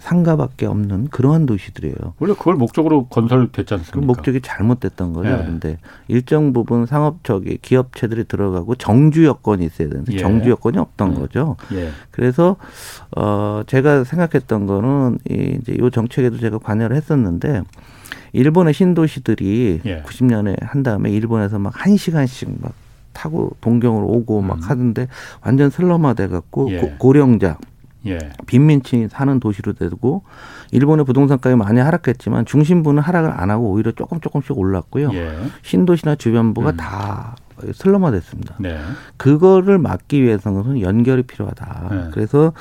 [0.04, 1.96] 상가밖에 없는 그러한 도시들이에요.
[2.18, 4.00] 원래 그걸 목적으로 건설됐지 않습니까?
[4.00, 5.30] 그 목적이 잘못됐던 거죠.
[5.30, 5.36] 예.
[5.38, 10.18] 그런데 일정 부분 상업 적이 기업체들이 들어가고 정주 여건이 있어야 되는데 예.
[10.18, 11.20] 정주 여건이 없던 예.
[11.20, 11.56] 거죠.
[11.72, 11.88] 예.
[12.10, 12.56] 그래서
[13.16, 17.62] 어 제가 생각했던 거는 이 이제 요 정책에도 제가 관여를 했었는데
[18.34, 20.02] 일본의 신도시들이 예.
[20.02, 22.72] 90년에 한 다음에 일본에서 막 한 시간씩 막
[23.14, 24.62] 타고 동경으로 오고 막 음.
[24.62, 25.08] 하는데
[25.42, 26.94] 완전 슬럼화돼 갖고 예.
[26.98, 27.56] 고령자
[28.06, 28.18] 예.
[28.46, 30.22] 빈민층이 사는 도시로 되고
[30.72, 35.10] 일본의 부동산 가격이 많이 하락했지만 중심부는 하락을 안 하고 오히려 조금 조금씩 올랐고요.
[35.14, 35.36] 예.
[35.62, 36.76] 신도시나 주변부가 음.
[36.76, 37.36] 다
[37.72, 38.56] 슬럼화 됐습니다.
[38.58, 38.78] 네.
[39.16, 41.88] 그거를 막기 위해서는 연결이 필요하다.
[41.90, 42.10] 네.
[42.12, 42.52] 그래서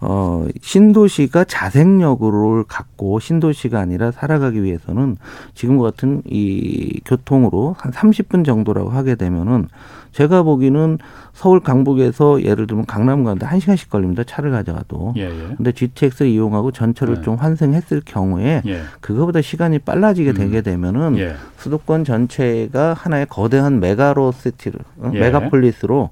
[0.00, 5.16] 어 신도시가 자생력을 갖고 신도시가 아니라 살아가기 위해서는
[5.54, 9.68] 지금과 같은 이 교통으로 한 30분 정도라고 하게 되면은
[10.12, 10.98] 제가 보기는
[11.32, 14.22] 서울 강북에서 예를 들면 강남 가는데 한 시간씩 걸립니다.
[14.24, 15.14] 차를 가져가도.
[15.16, 15.54] 예, 예.
[15.56, 17.22] 근데 GTX를 이용하고 전철을 예.
[17.22, 18.82] 좀 환승했을 경우에 예.
[19.00, 20.34] 그거보다 시간이 빨라지게 음.
[20.34, 21.34] 되게 되면은 예.
[21.56, 25.10] 수도권 전체가 하나의 거대한 메갈로시티로 어?
[25.14, 25.20] 예.
[25.20, 26.10] 메가폴리스로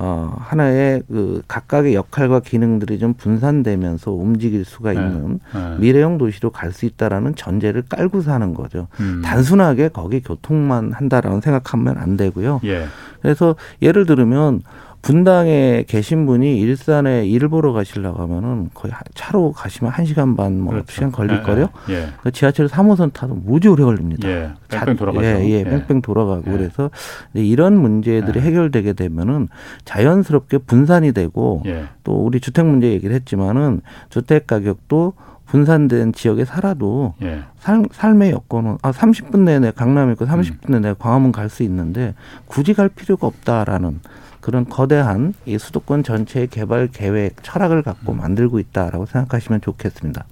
[0.00, 5.00] 어, 하나의 그 각각의 역할과 기능들이 좀 분산되면서 움직일 수가 네.
[5.00, 5.76] 있는 네.
[5.78, 8.86] 미래형 도시로 갈 수 있다라는 전제를 깔고 사는 거죠.
[9.00, 9.22] 음.
[9.24, 12.60] 단순하게 거기 교통만 한다라고 생각하면 안 되고요.
[12.64, 12.84] 예.
[13.22, 14.60] 그래서 예를 들면
[15.00, 20.72] 분당에 계신 분이 일산에 일 보러 가시려고 하면은 거의 차로 가시면 한 시간 반 뭐
[20.72, 20.92] 그렇죠.
[20.92, 21.68] 시간 걸릴 거요.
[21.88, 22.06] 예, 예.
[22.22, 24.28] 그 지하철 3호선 타도 무지 오래 걸립니다.
[24.28, 25.24] 예, 뺑뺑 돌아가죠.
[25.24, 26.50] 예, 예, 뺑뺑 돌아가고 예.
[26.50, 26.90] 그래서
[27.34, 28.44] 이런 문제들이 예.
[28.44, 29.48] 해결되게 되면은
[29.84, 31.84] 자연스럽게 분산이 되고 예.
[32.04, 33.80] 또 우리 주택 문제 얘기를 했지만은
[34.10, 35.12] 주택 가격도
[35.46, 37.40] 분산된 지역에 살아도 예.
[37.58, 42.14] 삶, 삶의 여건은 아 30분 내내 강남에 있고 30분 내내 광화문 갈 수 있는데
[42.46, 44.00] 굳이 갈 필요가 없다라는
[44.40, 48.18] 그런 거대한 이 수도권 전체의 개발 계획 철학을 갖고 음.
[48.18, 50.24] 만들고 있다라고 생각하시면 좋겠습니다.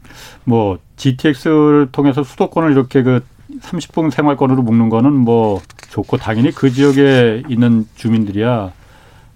[0.45, 3.25] 뭐 GTX를 통해서 수도권을 이렇게 그
[3.61, 8.73] 30분 생활권으로 묶는 거는 뭐 좋고 당연히 그 지역에 있는 주민들이야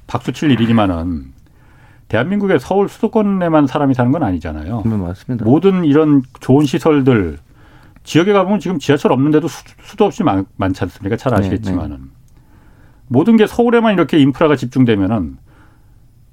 [0.06, 1.32] 박수 칠 일이지만은
[2.08, 4.82] 대한민국의 서울 수도권에만 사람이 사는 건 아니잖아요.
[4.84, 5.44] 네, 맞습니다.
[5.44, 7.38] 모든 이런 좋은 시설들
[8.02, 11.16] 지역에 가보면 지금 지하철 없는데도 수, 도 없이 많, 지 않습니까?
[11.16, 11.90] 잘 아시겠지만은.
[11.90, 12.19] 네, 네.
[13.12, 15.36] 모든 게 서울에만 이렇게 인프라가 집중되면은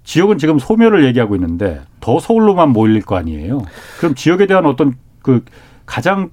[0.03, 3.63] 지역은 지금 소멸을 얘기하고 있는데 더 서울로만 몰릴 거 아니에요.
[3.97, 5.43] 그럼 지역에 대한 어떤 그
[5.87, 6.29] 가장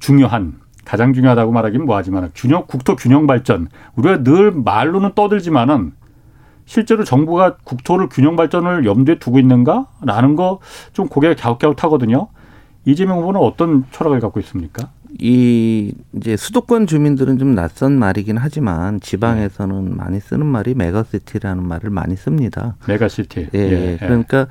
[0.00, 0.54] 중요한
[0.86, 5.92] 가장 중요하다고 말하기는 뭐하지만 균형 국토 균형 발전 우리가 늘 말로는 떠들지만은
[6.64, 10.60] 실제로 정부가 국토를 균형 발전을 염두에 두고 있는가라는 거
[10.94, 12.28] 좀 고개가 갸웃갸웃하거든요.
[12.86, 14.88] 이재명 후보는 어떤 철학을 갖고 있습니까?
[15.20, 19.94] 이 이제 수도권 주민들은 좀 낯선 말이긴 하지만 지방에서는 네.
[19.94, 22.76] 많이 쓰는 말이 메가시티라는 말을 많이 씁니다.
[22.86, 23.48] 메가시티.
[23.54, 23.58] 예.
[23.58, 23.96] 예.
[23.98, 24.46] 그러니까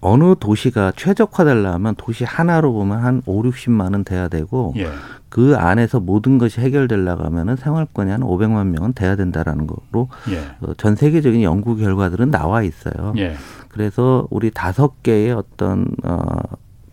[0.00, 4.88] 어느 도시가 최적화되려면 도시 하나로 보면 한 5, 60만은 돼야 되고 예.
[5.28, 10.38] 그 안에서 모든 것이 해결되려고 하면은 생활권이 한 500만 명은 돼야 된다라는 거로 예.
[10.60, 13.14] 어, 전 세계적인 연구 결과들은 나와 있어요.
[13.16, 13.34] 예.
[13.68, 16.26] 그래서 우리 다섯 개의 어떤 어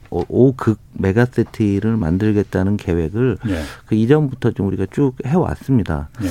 [0.09, 3.61] 오극 메가시티를 만들겠다는 계획을 예.
[3.85, 6.09] 그 이전부터 좀 우리가 쭉 해왔습니다.
[6.23, 6.27] 예.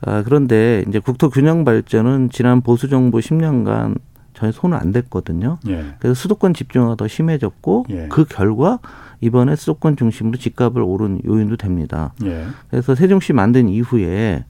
[0.00, 3.98] 아, 그런데 이제 국토 균형 발전은 지난 보수 정부 10년간
[4.34, 5.58] 전혀 손을 안 댔거든요.
[5.68, 5.94] 예.
[5.98, 8.06] 그래서 수도권 집중화가 더 심해졌고 예.
[8.08, 8.78] 그 결과
[9.20, 12.12] 이번에 수도권 중심으로 집값을 오른 요인도 됩니다.
[12.24, 12.46] 예.
[12.70, 14.44] 그래서 세종시 만든 이후에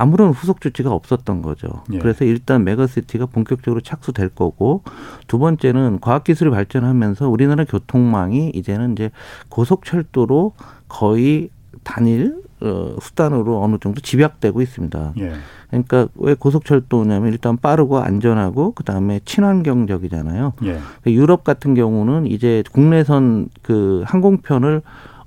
[0.00, 1.68] 아무런 후속 조치가 없었던 거죠.
[1.92, 1.98] 예.
[1.98, 4.82] 그래서 일단 메가시티가 본격적으로 착수될 거고
[5.26, 9.10] 두 번째는 과학기술이 발전하면서 우리나라 교통망이 이제는 이제
[9.50, 10.54] 고속철도로
[10.88, 11.50] 거의
[11.84, 15.12] 단일 어, 수단으로 어느 정도 집약되고 있습니다.
[15.18, 15.32] 예.
[15.68, 20.54] 그러니까 왜 고속철도냐면 일단 빠르고 안전하고 그 다음에 친환경적이잖아요.
[20.64, 20.80] 예.
[21.06, 24.80] 유럽 같은 경우는 이제 국내선 그 항공편을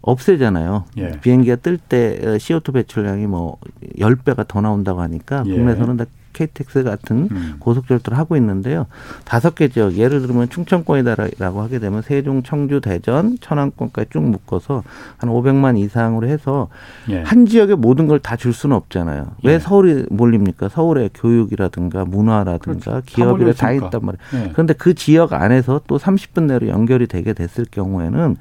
[0.04, 0.86] 없애잖아요.
[0.98, 1.12] 예.
[1.22, 3.58] 비행기가 뜰 때 CO2 배출량이 뭐
[3.98, 5.54] 10배가 더 나온다고 하니까 예.
[5.56, 7.56] 국내선은 다 KTX 같은 음.
[7.60, 8.88] 고속철도를 하고 있는데요.
[9.24, 14.82] 다섯 개 지역 예를 들면 충청권이다라고 하게 되면 세종, 청주, 대전, 천안권까지 쭉 묶어서
[15.18, 16.70] 한 500만 이상으로 해서
[17.10, 17.22] 예.
[17.22, 19.28] 한 지역에 모든 걸 다 줄 수는 없잖아요.
[19.44, 19.60] 왜 예.
[19.60, 20.70] 서울이 몰립니까?
[20.70, 23.02] 서울에 교육이라든가 문화라든가 그렇죠.
[23.06, 24.46] 기업이라 다 있단 말이에요.
[24.48, 24.52] 예.
[24.54, 28.38] 그런데 그 지역 안에서 또 30분 내로 연결이 되게 됐을 경우에는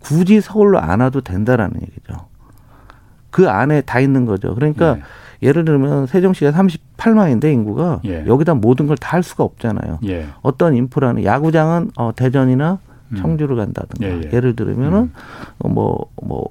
[0.00, 2.14] 굳이 서울로 안 와도 된다라는 얘기죠.
[3.30, 4.54] 그 안에 다 있는 거죠.
[4.54, 5.48] 그러니까 예.
[5.48, 8.24] 예를 들면 세종시가 38만인데 인구가 예.
[8.26, 9.98] 여기다 모든 걸 다 할 수가 없잖아요.
[10.06, 10.26] 예.
[10.42, 12.78] 어떤 인프라는 야구장은 어, 대전이나
[13.12, 13.16] 음.
[13.16, 14.40] 청주를 간다든가 예, 예.
[14.40, 15.12] 를 들면은 음.
[15.60, 16.48] 어, 뭐, 뭐,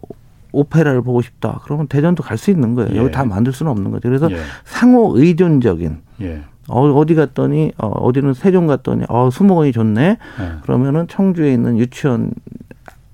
[0.51, 1.59] 오페라를 보고 싶다.
[1.63, 2.95] 그러면 대전도 갈 수 있는 거예요.
[2.95, 3.11] 여기 예.
[3.11, 4.07] 다 만들 수는 없는 거죠.
[4.09, 4.37] 그래서 예.
[4.65, 5.97] 상호 의존적인
[6.69, 10.17] 어, 어디 갔더니, 어, 어디는 세종 갔더니, 어, 수목원이 좋네.
[10.63, 12.31] 그러면은 청주에 있는 유치원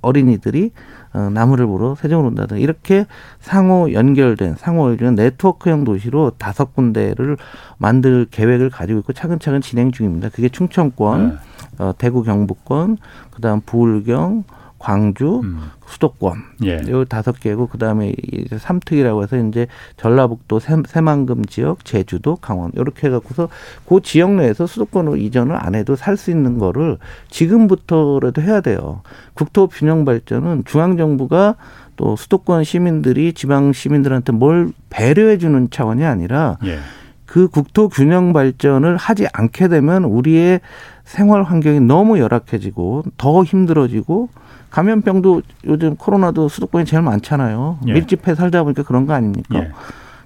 [0.05, 0.71] 어린이들이
[1.13, 3.05] 어, 나무를 보러 세종으로 온다든 이렇게
[3.39, 7.37] 상호 연결된 상호 연결된 네트워크형 도시로 다섯 군데를
[7.77, 10.29] 만들 계획을 가지고 있고 차근차근 진행 중입니다.
[10.29, 11.35] 그게 충청권, 네.
[11.83, 12.97] 어, 대구 경북권,
[13.31, 14.43] 그다음 부울경,
[14.85, 15.71] 광주, 음.
[15.87, 16.79] 수도권 예.
[16.89, 19.65] 요 다섯 개고 그다음에 이제 삼특이라고 해서 이제
[19.97, 23.49] 전라북도 새만금 지역, 제주도, 강원 이렇게 해 갖고서
[23.89, 29.01] 그 지역 내에서 수도권으로 이전을 안 해도 살 수 있는 거를 지금부터라도 해야 돼요.
[29.33, 31.55] 국토 균형 발전은 중앙 정부가
[31.95, 36.77] 또 수도권 시민들이 지방 시민들한테 뭘 배려해 주는 차원이 아니라 예.
[37.25, 40.61] 그 국토 균형 발전을 하지 않게 되면 우리의
[41.03, 44.29] 생활 환경이 너무 열악해지고 더 힘들어지고
[44.75, 47.79] 감염병도 요즘 코로나도 수도권이 제일 많잖아요.
[47.87, 47.93] 예.
[47.93, 49.57] 밀집해 살다 보니까 그런 거 아닙니까?
[49.57, 49.71] 예.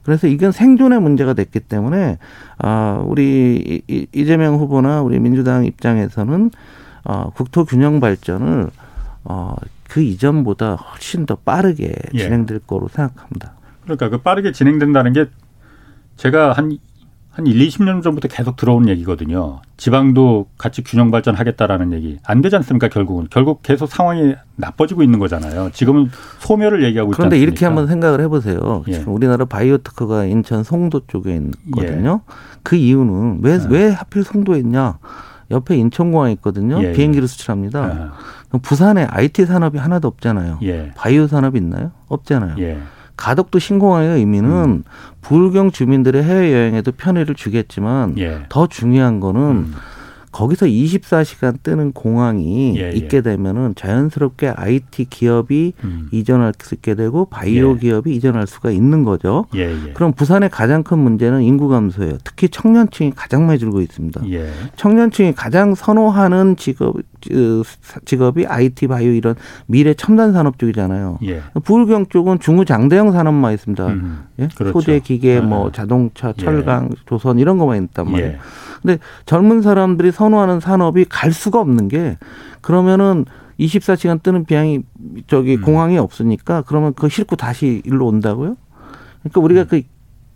[0.02, 2.18] 그래서 이건 생존의 문제가 됐기 때문에
[2.58, 6.50] 아 우리 이재명 후보나 우리 민주당 입장에서는
[7.06, 8.72] 어 국토 균형 발전을
[9.24, 12.18] 어그 이전보다 훨씬 더 빠르게 예.
[12.18, 13.54] 진행될 거로 생각합니다.
[13.84, 15.26] 그러니까 그 빠르게 진행된다는 게
[16.18, 16.80] 제가 한
[17.40, 19.62] 한 1, 20년 전부터 계속 들어온 얘기거든요.
[19.78, 22.18] 지방도 같이 균형 발전하겠다라는 얘기.
[22.26, 23.28] 안 되지 않습니까, 결국은.
[23.30, 25.70] 결국 계속 상황이 나빠지고 있는 거잖아요.
[25.72, 27.42] 지금은 소멸을 얘기하고 있지 그런데 않습니까?
[27.42, 28.84] 이렇게 한번 생각을 해보세요.
[28.90, 28.94] 예.
[28.94, 32.22] 지금 우리나라 바이오테크가 인천 송도 쪽에 있거든요.
[32.30, 32.34] 예.
[32.64, 35.00] 그 이유는 왜, 왜 하필 송도에 있냐?
[35.50, 36.80] 옆에 인천공항이 있거든요.
[36.84, 36.92] 예, 예.
[36.92, 37.80] 비행기를 수출합니다.
[38.52, 40.60] 아, 부산에 IT 산업이 하나도 없잖아요.
[40.64, 40.92] 예.
[40.96, 41.92] 바이오 산업이 있나요?
[42.08, 42.56] 없잖아요.
[43.20, 43.26] 예.
[43.26, 44.84] 가덕도 신공항의 의미는 음.
[45.22, 48.46] 불경 주민들의 해외 여행에도 편의를 주겠지만 예.
[48.50, 49.76] 더 중요한 거는 음.
[50.32, 52.92] 거기서 24시간 뜨는 공항이 예, 예.
[52.92, 56.10] 있게 되면은 자연스럽게 IT 기업이 음.
[56.12, 57.80] 이전할 수 있게 되고 바이오 예.
[57.80, 59.46] 기업이 이전할 수가 있는 거죠.
[59.56, 59.94] 예, 예.
[59.94, 62.18] 그럼 부산의 가장 큰 문제는 인구 감소예요.
[62.24, 64.22] 특히 청년층이 가장 많이 줄고 있습니다.
[64.30, 64.50] 예.
[64.76, 66.96] 청년층이 가장 선호하는 직업
[67.28, 67.64] 그,
[68.06, 71.20] 직업이 IT 바이오 이런 미래 첨단 산업 쪽이잖아요.
[71.24, 71.42] 예.
[71.64, 73.88] 부울경 쪽은 중구장대형 산업만 있습니다.
[73.88, 74.24] 음.
[74.40, 74.48] 예?
[74.56, 74.80] 그렇죠.
[74.80, 75.72] 소재, 기계, 뭐 아.
[75.72, 76.34] 자동차, 예.
[76.42, 78.38] 철강, 조선 이런 것만 있단 말이에요.
[78.86, 78.88] 예.
[78.88, 82.18] 근데 젊은 사람들이 선호하는 산업이 갈 수가 없는 게
[82.62, 83.26] 그러면은
[83.60, 84.84] 24시간 뜨는 비행이
[85.28, 85.62] 저기 음.
[85.62, 88.56] 공항이 없으니까 그러면 그거 싣고 다시 일로 온다고요?
[89.22, 89.68] 그러니까 우리가 음.
[89.70, 89.82] 그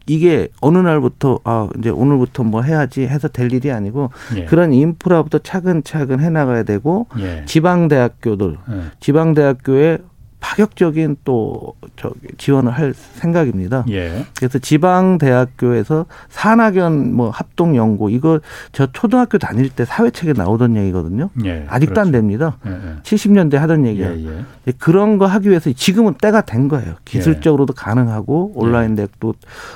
[0.06, 4.46] 이게 어느 날부터 아 이제 오늘부터 뭐 해야지 해서 될 일이 아니고 예.
[4.46, 7.44] 그런 인프라부터 차근차근 해 나가야 되고 예.
[7.46, 8.82] 지방 대학교들 예.
[9.00, 10.00] 지방 대학교에
[10.44, 13.86] 파격적인 또 저기 지원을 할 생각입니다.
[13.90, 14.26] 예.
[14.36, 18.42] 그래서 지방 대학교에서 산학연 뭐 합동 연구 이거
[18.74, 21.30] 저 초등학교 다닐 때 사회책에 나오던 얘기거든요.
[21.46, 21.66] 예.
[21.70, 22.12] 아직도 안 그렇죠.
[22.12, 22.58] 됩니다.
[22.68, 22.72] 예.
[22.72, 22.96] 예.
[23.04, 23.92] 70년대 하던 예.
[23.92, 24.44] 얘기예요.
[24.68, 24.72] 예.
[24.78, 26.96] 그런 거 하기 위해서 지금은 때가 된 거예요.
[27.06, 27.82] 기술적으로도 예.
[27.82, 29.36] 가능하고 온라인 대학도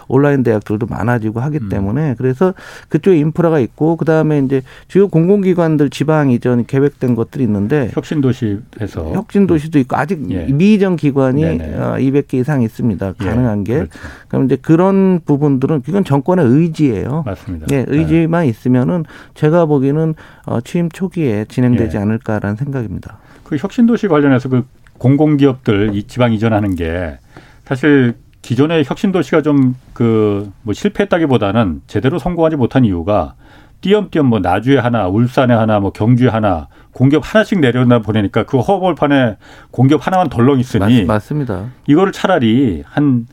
[0.09, 1.69] 온라인 대학들도 많아지고 하기 음.
[1.69, 2.53] 때문에 그래서
[2.89, 9.47] 그쪽에 인프라가 있고 그 다음에 이제 주요 공공기관들 지방 이전 계획된 것들이 있는데 혁신도시에서 혁신
[9.47, 10.56] 도시도 있고 아직 예.
[10.57, 11.43] 미이전 기관이.
[11.45, 13.13] 어, 200개 이상 있습니다.
[13.21, 13.25] 예.
[13.25, 13.73] 가능한 게.
[13.75, 13.91] 그렇죠.
[14.27, 17.23] 그럼 이제 그런 부분들은 이건 정권의 의지예요.
[17.25, 17.67] 맞습니다.
[17.71, 20.15] 예, 의지만 있으면은 제가 보기에는
[20.45, 22.01] 어, 취임 초기에 진행되지 예.
[22.01, 23.17] 않을까라는 생각입니다.
[23.43, 24.65] 그 혁신도시 관련해서 그
[24.97, 27.17] 공공기업들 이 지방 이전하는 게
[27.65, 33.35] 사실 기존의 혁신도시가 좀 그 뭐 실패했다기보다는 제대로 성공하지 못한 이유가
[33.81, 36.67] 띄엄띄엄 뭐 나주에 하나, 울산에 하나, 뭐 경주에 하나
[36.97, 39.37] 공기업 하나씩 내려다 보내니까 그 허벌판에
[39.69, 43.27] 공기업 하나만 덜렁 있으니 맞, 습니다 이거를 차라리 한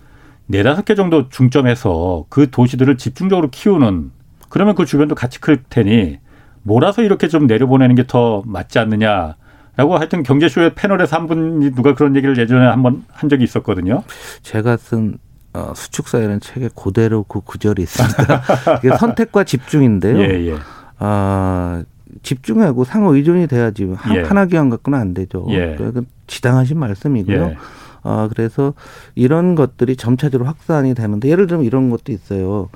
[0.48, 4.10] 네다섯 개 정도 중점해서 그 도시들을 집중적으로 키우는
[4.50, 6.18] 그러면 그 주변도 같이 클 테니
[6.62, 9.36] 몰아서 이렇게 좀 내려보내는 게 더 맞지 않느냐
[9.76, 14.02] 라고 하여튼 경제쇼의 패널에서 한 분이 누가 그런 얘기를 예전에 한 번 한 적이 있었거든요.
[14.42, 15.16] 제가 쓴
[15.54, 18.42] 어, 수축사회라는 책에 그대로 그 구절이 있습니다.
[18.84, 20.18] 이게 선택과 집중인데요.
[20.20, 20.54] 예, 예.
[20.98, 21.82] 아,
[22.22, 24.22] 집중하고 상호 의존이 돼야지 한- 예.
[24.22, 25.46] 하나 기관 갖고는 안 되죠.
[25.50, 25.74] 예.
[25.76, 27.36] 그건 지당하신 말씀이고요.
[27.42, 27.56] 예.
[28.02, 28.74] 아, 그래서
[29.14, 32.68] 이런 것들이 점차적으로 확산이 되는데 예를 들면 이런 것도 있어요.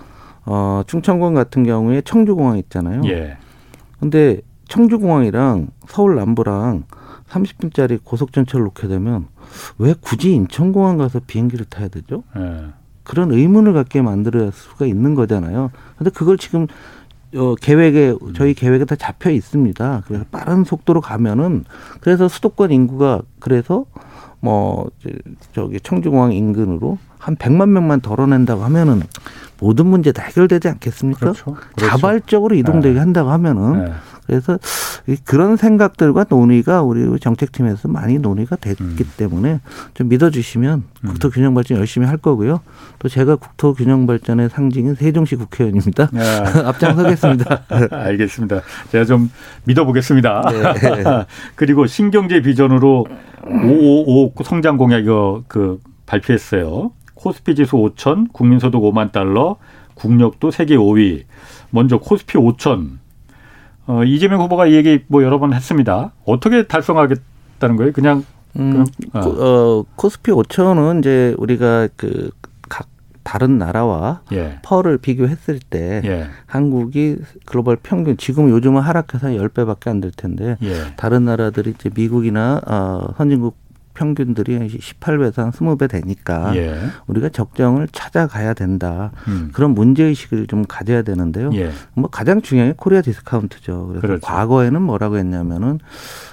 [0.47, 3.03] 어, 충청권 같은 경우에 청주공항 있잖아요.
[3.07, 3.37] 예.
[4.01, 6.85] 근데 청주공항이랑 서울 남부랑
[7.29, 9.27] 30분짜리 고속전철을 놓게 되면
[9.79, 12.23] 왜 굳이 인천공항 가서 비행기를 타야 되죠?
[12.37, 12.67] 예.
[13.03, 15.71] 그런 의문을 갖게 만들 수가 있는 거잖아요.
[15.97, 16.67] 근데 그걸 지금
[17.37, 20.03] 어, 계획에 저희 계획에 다 잡혀 있습니다.
[20.07, 21.65] 그래서 빠른 속도로 가면은
[22.01, 23.85] 그래서 수도권 인구가 그래서
[24.41, 24.91] 뭐
[25.53, 29.03] 저기 청주공항 인근으로 한 100만 명만 덜어낸다고 하면은
[29.61, 31.19] 모든 문제 다 해결되지 않겠습니까?
[31.19, 31.55] 그렇죠.
[31.55, 31.87] 그렇죠.
[31.91, 33.01] 자발적으로 이동되게 네.
[33.01, 33.93] 한다고 하면은 예.
[34.29, 34.59] 그래서
[35.09, 39.11] 이- 그런 생각들과 논의가 우리 정책팀에서 많이 논의가 됐기 음.
[39.17, 39.61] 때문에
[39.95, 42.61] 좀 믿어주시면 국토균형발전 열심히 할 거고요.
[42.99, 46.11] 또 제가 국토균형발전의 상징인 세종시 국회의원입니다.
[46.15, 46.21] 예.
[46.69, 47.63] 앞장서겠습니다.
[47.91, 48.61] 알겠습니다.
[48.93, 49.31] 제가 좀
[49.65, 50.43] 믿어보겠습니다.
[50.51, 51.05] 네.
[51.57, 53.07] 그리고 신경제 비전으로
[53.47, 56.91] 555 성장 공약 이거 그 발표했어요.
[57.15, 59.57] 코스피 지수 5천, 국민소득 5만 달러,
[59.95, 61.23] 국력도 세계 5위.
[61.71, 62.99] 먼저 코스피 5천.
[63.89, 66.13] 어, 이재명 후보가 이 얘기 뭐 여러 번 했습니다.
[66.25, 67.93] 어떻게 달성하겠다는 거예요?
[67.93, 68.25] 그냥
[68.59, 69.21] 음, 어.
[69.21, 72.31] 코, 어, 코스피 5천은 이제 우리가 그
[72.69, 72.87] 각
[73.23, 74.59] 다른 나라와 예.
[74.63, 76.27] 펄을 비교했을 때 예.
[76.47, 80.75] 한국이 글로벌 평균 지금 요즘은 하락해서 10배밖에 안 될 텐데 예.
[80.97, 83.57] 다른 나라들이 이제 미국이나 어, 선진국
[83.99, 86.79] 평균들이 18배에서 한 20배 되니까 예.
[87.09, 89.11] 우리가 적정을 찾아가야 된다.
[89.27, 89.51] 음.
[89.53, 91.51] 그런 문제 의식을 좀 가져야 되는데요.
[91.55, 91.73] 예.
[91.95, 93.89] 뭐 가장 중요한 게 코리아 디스카운트죠.
[93.89, 94.21] 그래서 그렇죠.
[94.25, 95.81] 과거에는 뭐라고 했냐면은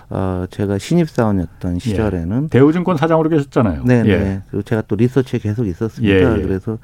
[0.10, 3.84] 어 제가 신입 사원이었던 시절에는 대우증권 사장으로 계셨잖아요.
[3.86, 4.10] 네, 네.
[4.10, 4.42] 예.
[4.50, 6.14] 그리고 제가 또 리서치에 계속 있었습니다.
[6.14, 6.42] 예, 예.
[6.42, 6.78] 그래서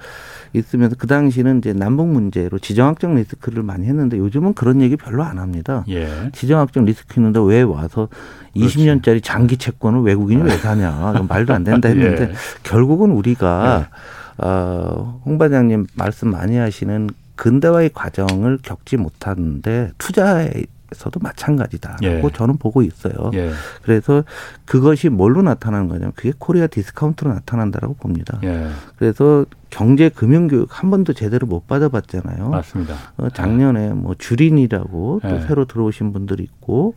[0.54, 5.38] 있으면서 그 당시는 이제 남북 문제로 지정학적 리스크를 많이 했는데 요즘은 그런 얘기 별로 안
[5.38, 5.84] 합니다.
[5.90, 6.08] 예.
[6.34, 8.10] 지정학적 리스크 있는데 왜 와서
[8.54, 8.78] 그렇지.
[8.78, 11.24] 20년짜리 장기 채권을 외국인이 왜 사냐.
[11.28, 12.34] 말도 안 된다 했는데 예.
[12.64, 13.90] 결국은 우리가
[14.38, 20.50] 어, 홍 반장님 말씀 많이 하시는 근대화의 과정을 겪지 못하는데 투자에
[20.92, 22.22] 에서도 마찬가지다라고 예.
[22.34, 23.14] 저는 보고 있어요.
[23.34, 23.52] 예.
[23.82, 24.24] 그래서
[24.66, 28.40] 그것이 뭘로 나타나는 거냐면 그게 코리아 디스카운트로 나타난다라고 봅니다.
[28.44, 28.68] 예.
[28.98, 32.50] 그래서 경제 금융 교육 한 번도 제대로 못 받아봤잖아요.
[32.50, 32.96] 맞습니다.
[33.18, 35.40] 어, 작년에 뭐 주린이라고 또 예.
[35.42, 36.96] 새로 들어오신 분들이 있고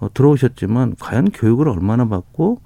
[0.00, 2.60] 어, 들어오셨지만 과연 교육을 얼마나 받고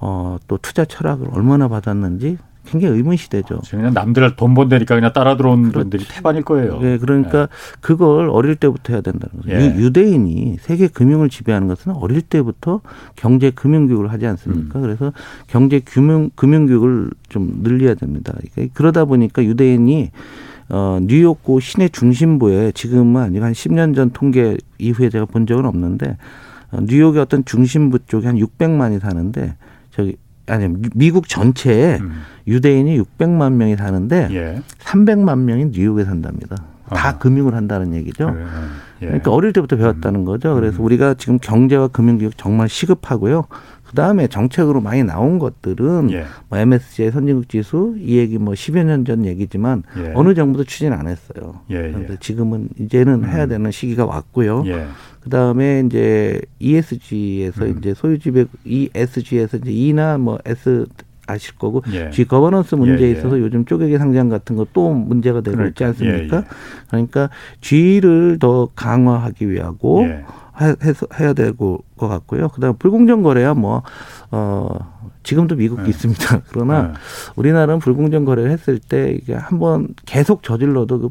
[0.00, 2.38] 어, 또 투자 철학을 얼마나 받았는지
[2.70, 3.60] 굉장히 의문시되죠.
[3.70, 5.78] 그냥 남들 돈 번다니까 그냥 따라 들어온 그렇지.
[5.78, 6.78] 분들이 태반일 거예요.
[6.80, 7.52] 네, 그러니까 네.
[7.80, 9.50] 그걸 어릴 때부터 해야 된다는 거죠.
[9.50, 9.74] 예.
[9.76, 12.80] 유대인이 세계 금융을 지배하는 것은 어릴 때부터
[13.16, 14.78] 경제 금융 교육을 하지 않습니까?
[14.78, 14.82] 음.
[14.82, 15.12] 그래서
[15.46, 18.34] 경제 금융 금융 교육을 좀 늘려야 됩니다.
[18.54, 20.10] 그러니까 그러다 보니까 유대인이
[20.70, 26.16] 어, 뉴욕고 시내 중심부에 지금은 아니고 한 10년 전 통계 이후에 제가 본 적은 없는데
[26.70, 29.56] 어, 뉴욕의 어떤 중심부 쪽에 한 600만이 사는데
[29.90, 30.16] 저기
[30.48, 32.22] 아니 미국 전체에 음.
[32.46, 34.62] 유대인이 600만 명이 사는데 예.
[34.80, 36.56] 300만 명이 뉴욕에 산답니다.
[36.88, 37.18] 다 아.
[37.18, 38.32] 금융을 한다는 얘기죠.
[38.32, 38.44] 그래.
[39.02, 39.06] 예.
[39.06, 40.24] 그러니까 어릴 때부터 배웠다는 음.
[40.24, 40.54] 거죠.
[40.54, 40.84] 그래서 음.
[40.86, 43.44] 우리가 지금 경제와 금융 교육 정말 시급하고요.
[43.84, 46.24] 그 다음에 정책으로 많이 나온 것들은 예.
[46.48, 50.12] 뭐 MSCI 선진국 지수 이 얘기 뭐 10여 년 전 얘기지만 예.
[50.14, 51.60] 어느 정부도 추진 안 했어요.
[51.70, 51.92] 예, 예.
[51.92, 53.28] 그런데 지금은 이제는 음.
[53.28, 54.64] 해야 되는 시기가 왔고요.
[55.28, 55.30] 예.
[55.30, 57.76] 그 다음에 이제 ESG에서 음.
[57.78, 60.86] 이제 소유지배 ESG에서 이제 E나 뭐 S
[61.26, 62.10] 아실 거고 예.
[62.10, 63.18] G 거버넌스 문제에 예, 예.
[63.18, 65.68] 있어서 요즘 쪼개기 상장 같은 거 또 문제가 되고 그러니까.
[65.68, 66.36] 있지 않습니까?
[66.38, 66.44] 예, 예.
[66.88, 70.24] 그러니까 G를 더 강화하기 위하고 예.
[70.82, 72.48] 해서 해야 되고 것 같고요.
[72.48, 73.82] 그다음 불공정 거래야 뭐
[74.30, 74.74] 어,
[75.22, 75.88] 지금도 미국이 네.
[75.90, 76.42] 있습니다.
[76.50, 76.92] 그러나 네.
[77.36, 81.10] 우리나라는 불공정 거래를 했을 때 이게 한번 계속 저질러도 그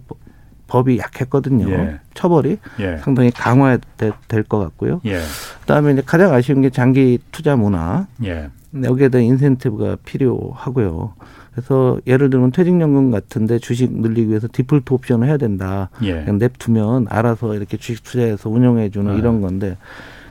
[0.68, 1.70] 법이 약했거든요.
[1.72, 2.00] 예.
[2.14, 2.98] 처벌이 예.
[2.98, 5.02] 상당히 강화될 것 같고요.
[5.06, 5.20] 예.
[5.62, 8.08] 그다음에 이제 가장 아쉬운 게 장기 투자 문화.
[8.24, 8.50] 예.
[8.84, 11.14] 여기에 대한 인센티브가 필요하고요.
[11.52, 15.90] 그래서 예를 들면 퇴직연금 같은데 주식 늘리기 위해서 디폴트 옵션을 해야 된다.
[16.04, 16.14] 예.
[16.24, 19.18] 그냥 냅두면 알아서 이렇게 주식 투자해서 운영해주는 예.
[19.18, 19.78] 이런 건데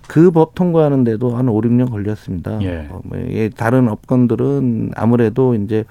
[0.07, 2.61] 그 법 통과하는데도 한 5, 6년 걸렸습니다.
[2.63, 2.87] 예.
[2.91, 3.19] 어, 뭐
[3.57, 5.85] 다른 업건들은 아무래도 이제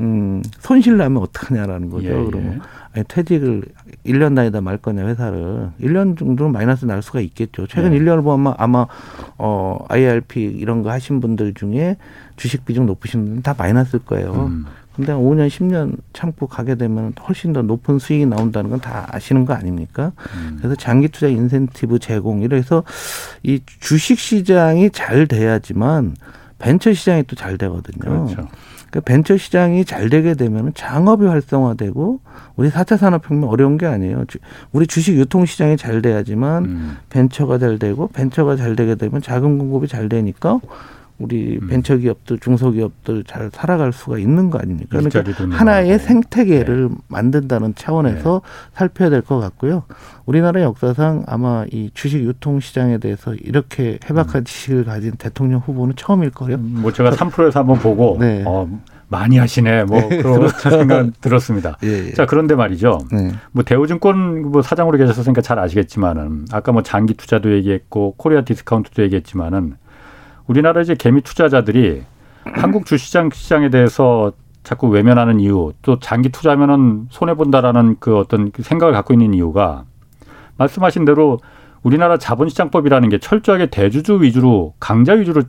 [0.00, 2.06] 음, 손실 나면 어떡하냐라는 거죠.
[2.08, 2.24] 예, 예.
[2.24, 2.60] 그러면
[2.94, 3.62] 아니, 퇴직을
[4.06, 7.66] 1년 다니다 말 거냐 회사를 1년 정도는 마이너스 날 수가 있겠죠.
[7.68, 7.98] 최근 예.
[7.98, 8.86] 1년을 보면 아마
[9.38, 11.96] 어 IRP 이런 거 하신 분들 중에
[12.36, 14.46] 주식 비중 높으신 분은 다 마이너스일 거예요.
[14.48, 14.64] 음.
[14.96, 19.52] 근데 5년, 10년 참고 가게 되면 훨씬 더 높은 수익이 나온다는 건 다 아시는 거
[19.52, 20.12] 아닙니까?
[20.36, 20.56] 음.
[20.58, 22.84] 그래서 장기 투자 인센티브 제공 이래서
[23.42, 26.14] 이 주식 시장이 잘 돼야지만
[26.60, 27.98] 벤처 시장이 또 잘 되거든요.
[28.26, 28.48] 그렇죠.
[28.94, 32.20] 그 벤처 시장이 잘 되게 되면 장업이 활성화되고
[32.54, 34.24] 우리 4차 산업혁명 어려운 게 아니에요.
[34.70, 36.96] 우리 주식 유통 시장이 잘 돼야지만 음.
[37.10, 40.60] 벤처가 잘 되고 벤처가 잘 되게 되면 자금 공급이 잘 되니까
[41.18, 41.68] 우리 음.
[41.68, 44.98] 벤처기업들, 중소기업들 잘 살아갈 수가 있는 거 아닙니까?
[44.98, 45.22] 그러니까
[45.56, 46.94] 하나의 생태계를 네.
[47.08, 48.68] 만든다는 차원에서 네.
[48.74, 49.84] 살펴야 될 것 같고요.
[50.26, 54.44] 우리나라 역사상 아마 이 주식 유통 시장에 대해서 이렇게 해박한 음.
[54.44, 56.56] 지식을 가진 대통령 후보는 처음일 거예요.
[56.56, 58.42] 음, 뭐 제가 3프로에서 한번 보고 네.
[58.46, 58.68] 어,
[59.08, 59.84] 많이 하시네.
[59.84, 60.70] 뭐 네, 그런 그렇죠.
[60.70, 61.78] 생각 들었습니다.
[61.84, 62.12] 예, 예.
[62.12, 62.98] 자 그런데 말이죠.
[63.12, 63.32] 네.
[63.52, 69.76] 뭐 대우증권 뭐 사장으로 계셨으니까 잘 아시겠지만은 아까 뭐 장기 투자도 얘기했고 코리아 디스카운트도 얘기했지만은
[70.46, 72.02] 우리나라 이제 개미 투자자들이
[72.44, 78.62] 한국 주시장 시장에 대해서 자꾸 외면하는 이유, 또 장기 투자면은 손해 본다라는 그 어떤 그
[78.62, 79.84] 생각을 갖고 있는 이유가
[80.56, 81.38] 말씀하신 대로
[81.82, 85.42] 우리나라 자본시장법이라는 게 철저하게 대주주 위주로 강자 위주로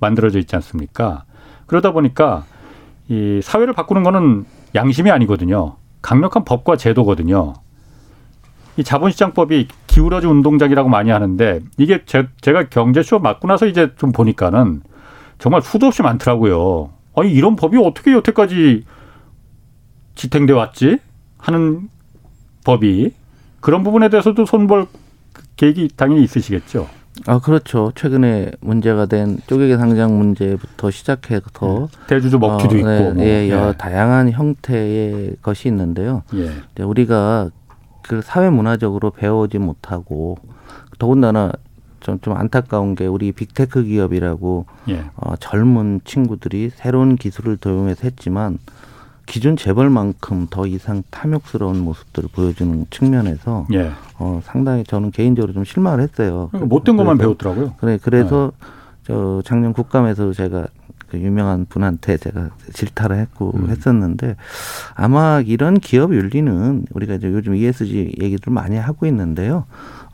[0.00, 1.24] 만들어져 있지 않습니까?
[1.66, 2.44] 그러다 보니까
[3.08, 5.76] 이 사회를 바꾸는 거는 양심이 아니거든요.
[6.00, 7.54] 강력한 법과 제도거든요.
[8.76, 14.80] 이 자본시장법이 기울어진 운동장이라고 많이 하는데 이게 제, 제가 경제쇼 맞고 나서 이제 좀 보니까는
[15.38, 16.90] 정말 수도 없이 많더라고요.
[17.14, 18.84] 아니 이런 법이 어떻게 여태까지
[20.14, 20.98] 지탱돼 왔지
[21.36, 21.90] 하는
[22.64, 23.12] 법이
[23.60, 24.86] 그런 부분에 대해서도 손볼
[25.56, 26.88] 계획이 당연히 있으시겠죠.
[27.26, 27.92] 아 그렇죠.
[27.94, 31.50] 최근에 문제가 된 쪼개기 상장 문제부터 시작해서
[31.90, 32.06] 네.
[32.06, 33.24] 대주주 먹튀도 어, 있고 네, 뭐.
[33.24, 33.76] 예, 여 네.
[33.76, 36.22] 다양한 형태의 것이 있는데요.
[36.34, 36.82] 예.
[36.82, 37.50] 우리가
[38.02, 40.36] 그 사회 문화적으로 배워오지 못하고
[40.98, 41.52] 더군다나
[42.00, 45.04] 좀, 좀 안타까운 게 우리 빅테크 기업이라고 예.
[45.16, 48.58] 어, 젊은 친구들이 새로운 기술을 도용해서 했지만
[49.26, 53.92] 기존 재벌만큼 더 이상 탐욕스러운 모습들을 보여주는 측면에서 예.
[54.18, 56.50] 어, 상당히 저는 개인적으로 좀 실망을 했어요.
[56.52, 57.74] 못된 것만 배웠더라고요.
[57.78, 58.66] 그래 그래서 네.
[59.04, 60.66] 저 작년 국감에서 제가
[61.12, 63.68] 그 유명한 분한테 제가 질타를 했고 음.
[63.68, 64.36] 했었는데
[64.94, 69.66] 아마 이런 기업 윤리는 우리가 이제 요즘 ESG 얘기들 많이 하고 있는데요.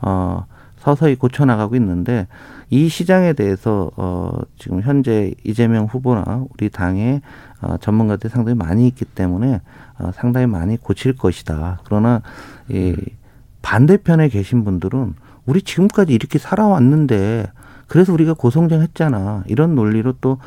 [0.03, 0.45] 어,
[0.79, 2.27] 서서히 고쳐 나가고 있는데
[2.71, 7.21] 이 시장에 대해서 어 지금 현재 이재명 후보나 우리 당의
[7.61, 9.61] 어, 전문가들이 상당히 많이 있기 때문에
[9.99, 11.81] 어, 상당히 많이 고칠 것이다.
[11.85, 12.23] 그러나
[12.69, 12.97] 이
[13.63, 15.15] 반대편에 계신 분들은
[15.47, 17.47] 우리 지금까지 이렇게 살아왔는데
[17.89, 19.43] 그래서 우리가 고성장 했잖아.
[19.47, 20.39] 이런 논리로 또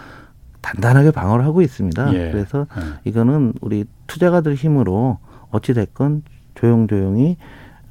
[0.62, 2.14] 단단하게 방어를 하고 있습니다.
[2.14, 2.32] 예.
[2.32, 3.10] 그래서 예.
[3.10, 5.18] 이거는 우리 투자가들 힘으로
[5.50, 6.24] 어찌 됐건
[6.56, 7.38] 조용조용히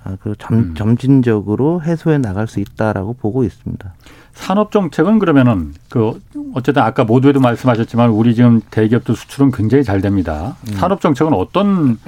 [0.02, 0.74] 아, 그 점, 음.
[0.74, 3.94] 점진적으로 해소해 나갈 수 있다라고 보고 있습니다.
[4.32, 6.20] 산업 정책은 그러면은 그
[6.54, 10.56] 어쨌든 아까 모두에도 말씀하셨지만 우리 지금 대기업들 수출은 굉장히 잘 됩니다.
[10.68, 10.74] 음.
[10.74, 11.98] 산업 정책은 어떤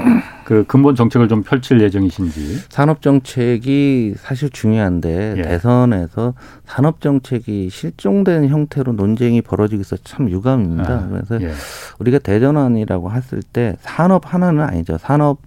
[0.45, 2.63] 그 근본 정책을 좀 펼칠 예정이신지.
[2.69, 5.43] 산업 정책이 사실 중요한데 예.
[5.43, 6.35] 대선에서
[6.67, 10.93] 산업 정책이 실종된 형태로 논쟁이 벌어지고 있어 서참 유감입니다.
[10.93, 11.53] 아, 그래서 예.
[11.99, 14.99] 우리가 대전환이라고 했을 때 산업 하나는 아니죠.
[14.99, 15.39] 산업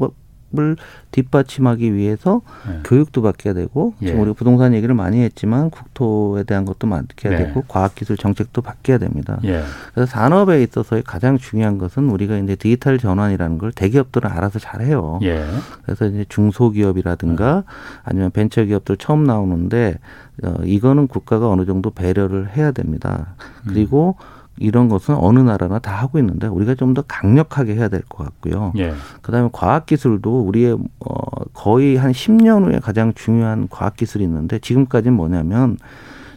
[0.59, 0.77] 을
[1.11, 2.79] 뒷받침하기 위해서 예.
[2.83, 4.07] 교육도 받게 되고 예.
[4.07, 7.37] 지금 우리가 부동산 얘기를 많이 했지만 국토에 대한 것도 맡게 네.
[7.37, 9.39] 되고 과학기술 정책도 바뀌어야 됩니다.
[9.45, 9.63] 예.
[9.93, 15.19] 그래서 산업에 있어서의 가장 중요한 것은 우리가 이제 디지털 전환이라는 걸 대기업들은 알아서 잘 해요.
[15.23, 15.45] 예.
[15.83, 17.63] 그래서 이제 중소기업이라든가
[18.03, 19.99] 아니면 벤처기업들 처음 나오는데
[20.43, 23.35] 어, 이거는 국가가 어느 정도 배려를 해야 됩니다.
[23.67, 24.15] 그리고
[24.57, 28.71] 이런 것은 어느 나라나 다 하고 있는데 우리가 좀 더 강력하게 해야 될 것 같고요.
[28.77, 28.93] 예.
[29.21, 31.15] 그다음에 과학 기술도 우리의 어,
[31.53, 35.77] 거의 한 10년 후에 가장 중요한 과학 기술이 있는데 지금까지는 뭐냐면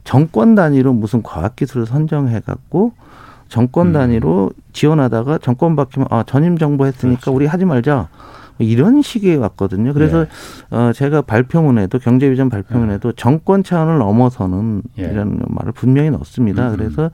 [0.03, 2.93] 정권 단위로 무슨 과학 기술을 선정해 갖고
[3.49, 3.93] 정권 음.
[3.93, 7.35] 단위로 지원하다가 정권 바뀌면 아 전임 정부 했으니까 그렇죠.
[7.35, 8.09] 우리 하지 말자 뭐
[8.59, 9.93] 이런 식이 왔거든요.
[9.93, 10.77] 그래서 예.
[10.77, 15.05] 어 제가 발표문에도 경제비전 발표문에도 정권 차원을 넘어서는 예.
[15.05, 16.71] 이런 말을 분명히 넣습니다.
[16.71, 16.77] 음.
[16.77, 17.11] 그래서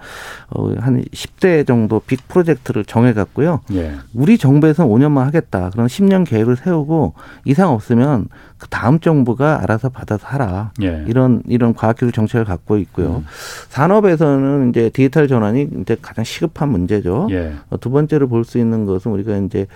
[0.50, 3.60] 어 한 10대 정도 빅 프로젝트를 정해 갖고요.
[3.72, 3.94] 예.
[4.14, 5.70] 우리 정부에서는 5년만 하겠다.
[5.70, 7.14] 그런 10년 계획을 세우고
[7.44, 8.26] 이상 없으면
[8.64, 10.72] 그 다음 정부가 알아서 받아서 하라.
[10.80, 11.04] 예.
[11.06, 13.16] 이런 이런 과학기술 정책을 갖고 있고요.
[13.16, 13.26] 음.
[13.68, 17.28] 산업에서는 이제 디지털 전환이 이제 가장 시급한 문제죠.
[17.30, 17.52] 예.
[17.68, 19.66] 어, 두 번째로 볼 수 있는 것은 우리가 이제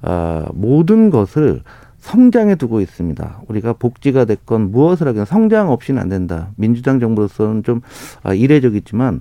[0.00, 1.60] 아, 모든 것을
[1.98, 3.40] 성장에 두고 있습니다.
[3.48, 6.48] 우리가 복지가 됐건 무엇을 하건 성장 없이는 안 된다.
[6.56, 7.82] 민주당 정부로서는 좀
[8.22, 9.20] 아, 이례적이지만 어,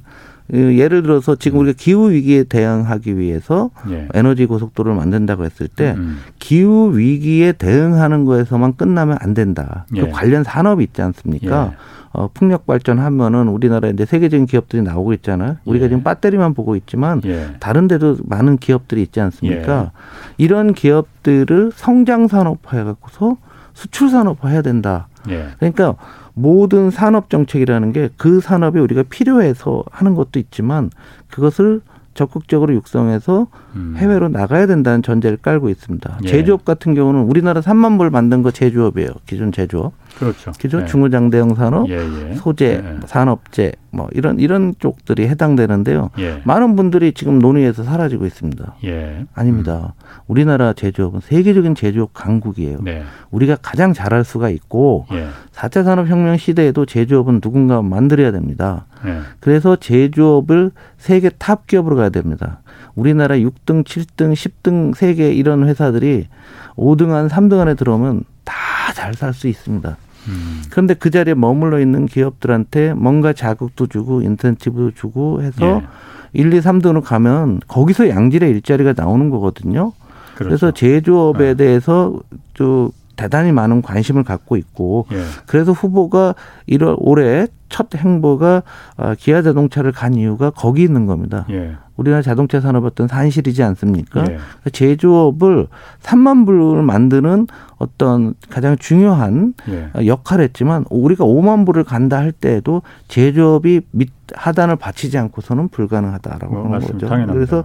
[0.53, 4.07] 예를 들어서 지금 우리가 기후 위기에 대응하기 위해서 예.
[4.13, 6.19] 에너지 고속도로를 만든다고 했을 때 음.
[6.39, 9.85] 기후 위기에 대응하는 거에서만 끝나면 안 된다.
[9.95, 10.01] 예.
[10.01, 11.71] 그 관련 산업이 있지 않습니까?
[11.73, 11.77] 예.
[12.13, 15.57] 어, 풍력 발전하면은 우리나라에 이제 세계적인 기업들이 나오고 있잖아요.
[15.65, 15.89] 우리가 예.
[15.89, 17.49] 지금 배터리만 보고 있지만 예.
[17.59, 19.91] 다른 데도 많은 기업들이 있지 않습니까?
[20.37, 23.37] 이런 기업들을 성장 산업화 해 갖고서
[23.73, 25.09] 수출 산업화 해야 된다.
[25.29, 25.49] 예.
[25.59, 25.95] 그러니까
[26.37, 30.89] 모든 산업 정책이라는 게 그 산업이 우리가 필요해서 하는 것도 있지만
[31.29, 31.81] 그것을
[32.13, 33.93] 적극적으로 육성해서 음.
[33.97, 36.19] 해외로 나가야 된다는 전제를 깔고 있습니다.
[36.23, 36.27] 예.
[36.27, 39.09] 제조업 같은 경우는 우리나라 3만 불 만든 거 제조업이에요.
[39.27, 39.93] 기존 제조업.
[40.17, 40.51] 그렇죠.
[40.53, 40.85] 기존 예.
[40.85, 41.95] 중후장대형 산업, 예.
[41.97, 42.33] 예.
[42.35, 42.99] 소재, 예.
[43.05, 46.09] 산업재 뭐 이런 이런 쪽들이 해당되는데요.
[46.19, 46.41] 예.
[46.43, 48.75] 많은 분들이 지금 논의에서 사라지고 있습니다.
[48.85, 49.25] 예.
[49.33, 49.93] 아닙니다.
[50.27, 52.79] 우리나라 제조업은 세계적인 제조업 강국이에요.
[52.81, 53.03] 네.
[53.31, 55.27] 우리가 가장 잘할 수가 있고 예.
[55.53, 58.85] 4차 산업혁명 시대에도 제조업은 누군가 만들어야 됩니다.
[59.05, 59.19] 예.
[59.39, 62.61] 그래서 제조업을 세계 탑 기업으로 가야 됩니다.
[62.95, 66.27] 우리나라 6등, 7등, 10등 세계 이런 회사들이
[66.75, 68.55] 5등 안, 3등 안에 들어오면 다
[68.97, 69.95] 잘 살 수 있습니다.
[70.27, 70.61] 음.
[70.69, 75.87] 그런데 그 자리에 머물러 있는 기업들한테 뭔가 자극도 주고 인센티브도 주고 해서 예.
[76.33, 79.93] 1, 2, 3등으로 가면 거기서 양질의 일자리가 나오는 거거든요.
[80.35, 80.49] 그렇죠.
[80.49, 81.53] 그래서 제조업에 네.
[81.55, 82.19] 대해서
[82.53, 85.23] 또 대단히 많은 관심을 갖고 있고 예.
[85.47, 86.35] 그래서 후보가
[86.69, 88.63] 1월 올해 첫 행보가
[88.97, 91.45] 아, 기아 자동차를 간 이유가 거기 있는 겁니다.
[91.49, 91.75] 예.
[91.97, 94.25] 우리나라 자동차 산업 어떤 산실이지 않습니까?
[94.29, 94.37] 예.
[94.71, 95.67] 제조업을
[96.01, 100.05] 3만 불을 만드는 어떤 가장 중요한 예.
[100.05, 106.65] 역할을 했지만 우리가 5만 불을 간다 할 때에도 제조업이 밑 하단을 받치지 않고서는 불가능하다라고 뭐,
[106.65, 107.07] 하는 거죠.
[107.07, 107.33] 당연합니다.
[107.33, 107.63] 그래서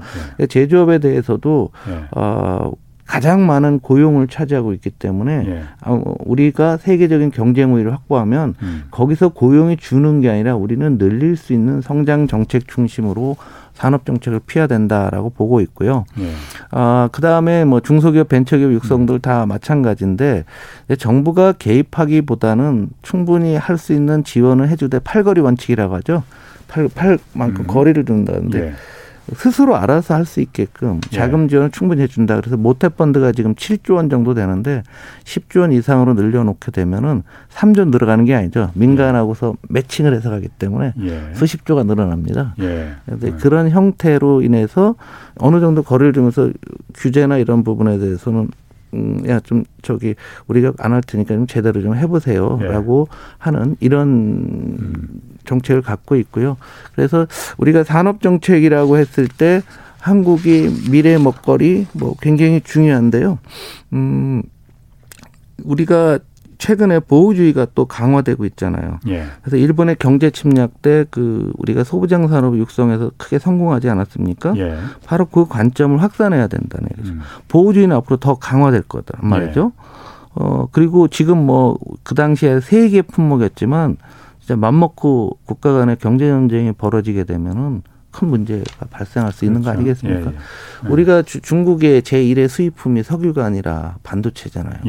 [0.48, 2.04] 제조업에 대해서도 예.
[2.12, 2.72] 어
[3.12, 5.62] 가장 많은 고용을 차지하고 있기 때문에 예.
[5.84, 8.84] 어, 우리가 세계적인 경쟁 우위를 확보하면 음.
[8.90, 13.36] 거기서 고용이 주는 게 아니라 우리는 늘릴 수 있는 성장 정책 중심으로
[13.74, 16.04] 산업 정책을 피해야 된다라고 보고 있고요.
[16.18, 16.30] 예.
[16.70, 20.44] 아, 그 다음에 뭐 중소기업, 벤처기업 육성들 다 마찬가지인데
[20.98, 26.22] 정부가 개입하기보다는 충분히 할 수 있는 지원을 해주되 팔거리 원칙이라고 하죠.
[26.68, 27.66] 팔, 팔만큼 음.
[27.66, 28.72] 거리를 둔다는데 예.
[29.34, 31.16] 스스로 알아서 할 수 있게끔 예.
[31.16, 32.36] 자금 지원을 충분히 해준다.
[32.36, 34.82] 그래서 모태 펀드가 지금 7조 원 정도 되는데
[35.24, 38.70] 10조 원 이상으로 늘려놓게 되면은 3조 늘어가는 게 아니죠.
[38.74, 41.34] 민간하고서 매칭을 해서 가기 때문에 예.
[41.34, 42.54] 수십 조가 늘어납니다.
[42.60, 42.94] 예.
[43.06, 43.32] 네.
[43.40, 44.94] 그런 형태로 인해서
[45.38, 46.50] 어느 정도 거리를 두면서
[46.94, 48.48] 규제나 이런 부분에 대해서는
[48.94, 50.14] 음, 야, 좀, 저기,
[50.46, 52.58] 우리가 안 할 테니까 좀 제대로 좀 해보세요.
[52.62, 52.66] 예.
[52.66, 54.78] 라고 하는 이런
[55.44, 56.56] 정책을 갖고 있고요.
[56.94, 57.26] 그래서
[57.58, 59.62] 우리가 산업정책이라고 했을 때,
[59.98, 63.38] 한국이 미래 먹거리 뭐 굉장히 중요한데요.
[63.92, 64.42] 음,
[65.62, 66.18] 우리가
[66.62, 69.00] 최근에 보호주의가 또 강화되고 있잖아요.
[69.08, 69.24] 예.
[69.42, 74.54] 그래서 일본의 경제 침략 때 그 우리가 소부장 산업 육성에서 크게 성공하지 않았습니까?
[74.58, 74.76] 예.
[75.04, 77.14] 바로 그 관점을 확산해야 된다는 얘기죠.
[77.14, 77.20] 음.
[77.48, 79.72] 보호주의는 앞으로 더 강화될 거다 말이죠.
[79.76, 79.82] 예.
[80.34, 83.96] 어 그리고 지금 뭐 그 당시에 세계 품목이었지만
[84.38, 87.82] 진짜 맘먹고 국가 간의 경제 전쟁이 벌어지게 되면은
[88.12, 89.72] 큰 문제가 발생할 수 있는 그렇죠.
[89.74, 90.30] 거 아니겠습니까?
[90.30, 90.34] 예,
[90.84, 90.88] 예.
[90.88, 94.80] 우리가 주, 중국의 제1의 수입품이 석유가 아니라 반도체잖아요.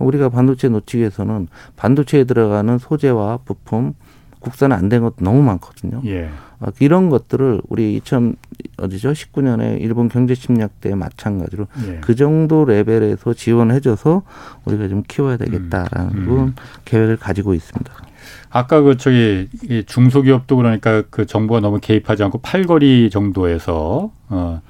[0.00, 0.04] 예.
[0.04, 3.94] 우리가 반도체 놓치기 위해서는 반도체에 들어가는 소재와 부품
[4.40, 6.00] 국산 안 된 것도 너무 많거든요.
[6.06, 6.30] 예.
[6.60, 8.36] 아, 이런 것들을 우리 2000
[8.78, 9.12] 어디죠?
[9.12, 11.98] 19년에 일본 경제 침략 때 마찬가지로 예.
[12.00, 14.22] 그 정도 레벨에서 지원해줘서
[14.64, 16.30] 우리가 좀 키워야 되겠다라는 음.
[16.30, 16.54] 음.
[16.84, 17.92] 계획을 가지고 있습니다.
[18.50, 19.48] 아까 그 저기
[19.86, 24.62] 중소기업도 그러니까 그 정부가 너무 개입하지 않고 팔거리 정도에서 어,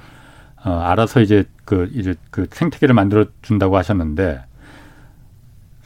[0.64, 4.40] 어 알아서 이제 그 이제 그 생태계를 만들어 준다고 하셨는데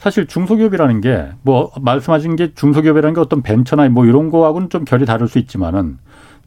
[0.03, 5.05] 사실 중소기업이라는 게 뭐 말씀하신 게 중소기업이라는 게 어떤 벤처나 뭐 이런 거하고는 좀 결이
[5.05, 5.97] 다를 수 있지만은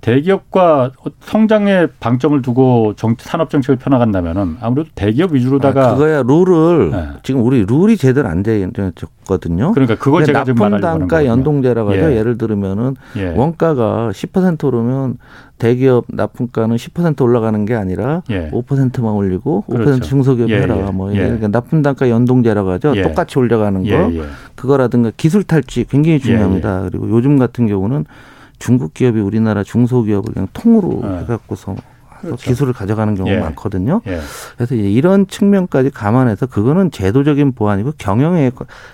[0.07, 7.09] 대기업과 성장에 방점을 두고 정, 산업 정책을 펴나간다면은 아무래도 대기업 위주로다가 아, 그거야 룰을 네.
[7.24, 9.72] 지금 우리 룰이 제대로 안 되었거든요.
[9.72, 12.12] 그러니까 그걸 제가 좀 말하려고 단가 연동제라고 하죠.
[12.12, 12.22] 예.
[12.22, 13.34] 를 들으면은 예.
[13.36, 15.18] 원가가 10% 오르면
[15.59, 18.48] 대기업 납품가는 10% 올라가는 게 아니라 예.
[18.52, 20.00] 5%만 올리고 5% 그렇죠.
[20.02, 20.86] 중소기업 예, 해라.
[20.86, 20.90] 예.
[20.92, 21.18] 뭐 예.
[21.18, 22.92] 그러니까 납품 단가 연동제라고 하죠.
[22.94, 23.02] 예.
[23.02, 24.24] 똑같이 올려가는 거.
[24.54, 26.82] 그거라든가 기술 탈취 굉장히 중요합니다.
[26.90, 28.04] 그리고 요즘 같은 경우는
[28.59, 31.18] 중국 기업이 우리나라 중소기업을 그냥 통으로 네.
[31.20, 31.76] 해갖고서
[32.21, 32.37] 그렇죠.
[32.37, 33.41] 기술을 가져가는 경우가 예.
[33.41, 34.01] 많거든요.
[34.07, 34.21] 예.
[34.57, 38.51] 그래서 이런 측면까지 감안해서 그거는 제도적인 보완이고 경영에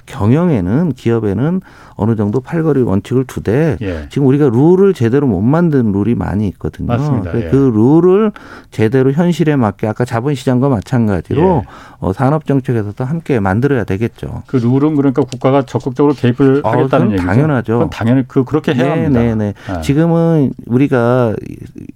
[0.07, 1.61] 경영에는 기업에는
[1.97, 4.07] 어느 정도 팔거리 원칙을 두되 예.
[4.09, 6.87] 지금 우리가 룰을 제대로 못 만든 룰이 많이 있거든요.
[6.87, 7.37] 맞습니다.
[7.39, 7.49] 예.
[7.51, 8.33] 그 룰을
[8.71, 11.69] 제대로 현실에 맞게 아까 자본시장과 마찬가지로 예.
[11.99, 14.43] 어, 산업 정책에서도 함께 만들어야 되겠죠.
[14.47, 17.27] 그 룰은 그러니까 국가가 적극적으로 개입을 아, 하겠다는 얘기죠.
[17.27, 17.91] 당연하죠.
[17.93, 19.21] 당연히 그 그렇게 해야 네, 합니다.
[19.21, 19.55] 네, 네.
[19.69, 19.81] 네.
[19.83, 21.35] 지금은 우리가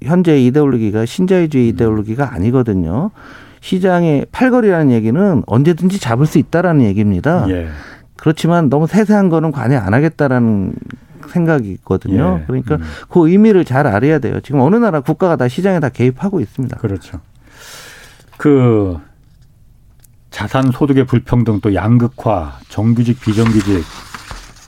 [0.02, 3.10] 현재 이데올로기가 신자유주의 이데올로기가 아니거든요.
[3.60, 7.46] 시장의 팔거리라는 얘기는 언제든지 잡을 수 있다라는 얘기입니다.
[7.48, 7.68] 예.
[8.16, 10.74] 그렇지만 너무 세세한 거는 관여 안 하겠다라는
[11.28, 12.40] 생각이 있거든요.
[12.40, 12.44] 예.
[12.46, 12.82] 그러니까 음.
[13.08, 14.40] 그 의미를 잘 알아야 돼요.
[14.40, 16.76] 지금 어느 나라 국가가 다 시장에 다 개입하고 있습니다.
[16.76, 17.20] 그렇죠.
[18.36, 18.98] 그
[20.30, 23.82] 자산 소득의 불평등 또 양극화, 정규직 비정규직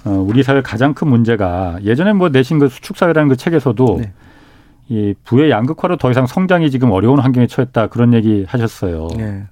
[0.07, 4.13] 어, 우리 사회 가장 큰 문제가 예전에 뭐 내신 그 수축 사회라는 그 책에서도 네.
[4.89, 9.09] 이 부의 양극화로 더 이상 성장이 지금 어려운 환경에 처했다 그런 얘기 하셨어요.
[9.17, 9.45] 네.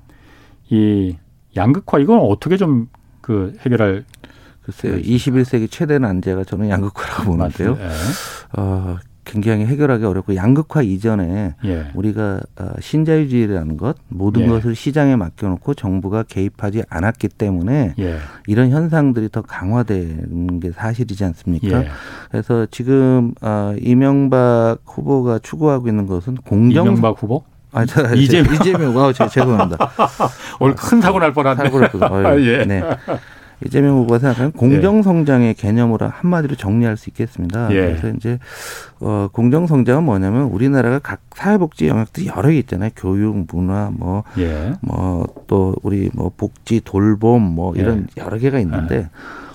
[0.71, 1.17] 이
[1.57, 2.89] 양극화 이건 어떻게 좀
[3.27, 4.05] 그 해결할
[4.63, 4.97] 글쎄요.
[4.99, 7.75] 21세기 최대 난제가 저는 양극화라고 보는데요.
[7.75, 7.89] 네.
[8.57, 11.87] 어, 굉장히 해결하기 어렵고 양극화 이전에 예.
[11.95, 14.47] 우리가 어, 신자유주의라는 것 모든 예.
[14.47, 18.19] 것을 시장에 맡겨놓고 정부가 개입하지 않았기 때문에 예.
[18.47, 21.83] 이런 현상들이 더 강화되는 게 사실이지 않습니까?
[21.83, 21.89] 예.
[22.31, 27.43] 그래서 지금 어, 이명박 후보가 추구하고 있는 것은 공정 이명박 후보?
[27.73, 29.91] 아, 저, 이재명 이재명 아, 죄송합니다.
[30.61, 31.65] 오늘 큰 사고 날 뻔한데.
[31.65, 32.41] 사고 날 뻔.
[32.47, 32.65] 예.
[32.65, 32.83] 네.
[33.65, 37.71] 이재명 후보가 생각하는 공정 성장의 개념으로 한마디로 정리할 수 있겠습니다.
[37.71, 37.87] 예.
[37.87, 38.39] 그래서 이제
[39.01, 42.91] 어 공정 성장은 뭐냐면 우리나라가 각 사회복지 영역들이 여러 개 있잖아요.
[42.97, 48.23] 교육, 문화, 뭐뭐또 우리 뭐 복지, 돌봄 뭐 이런 예.
[48.23, 49.09] 여러 개가 있는데 예.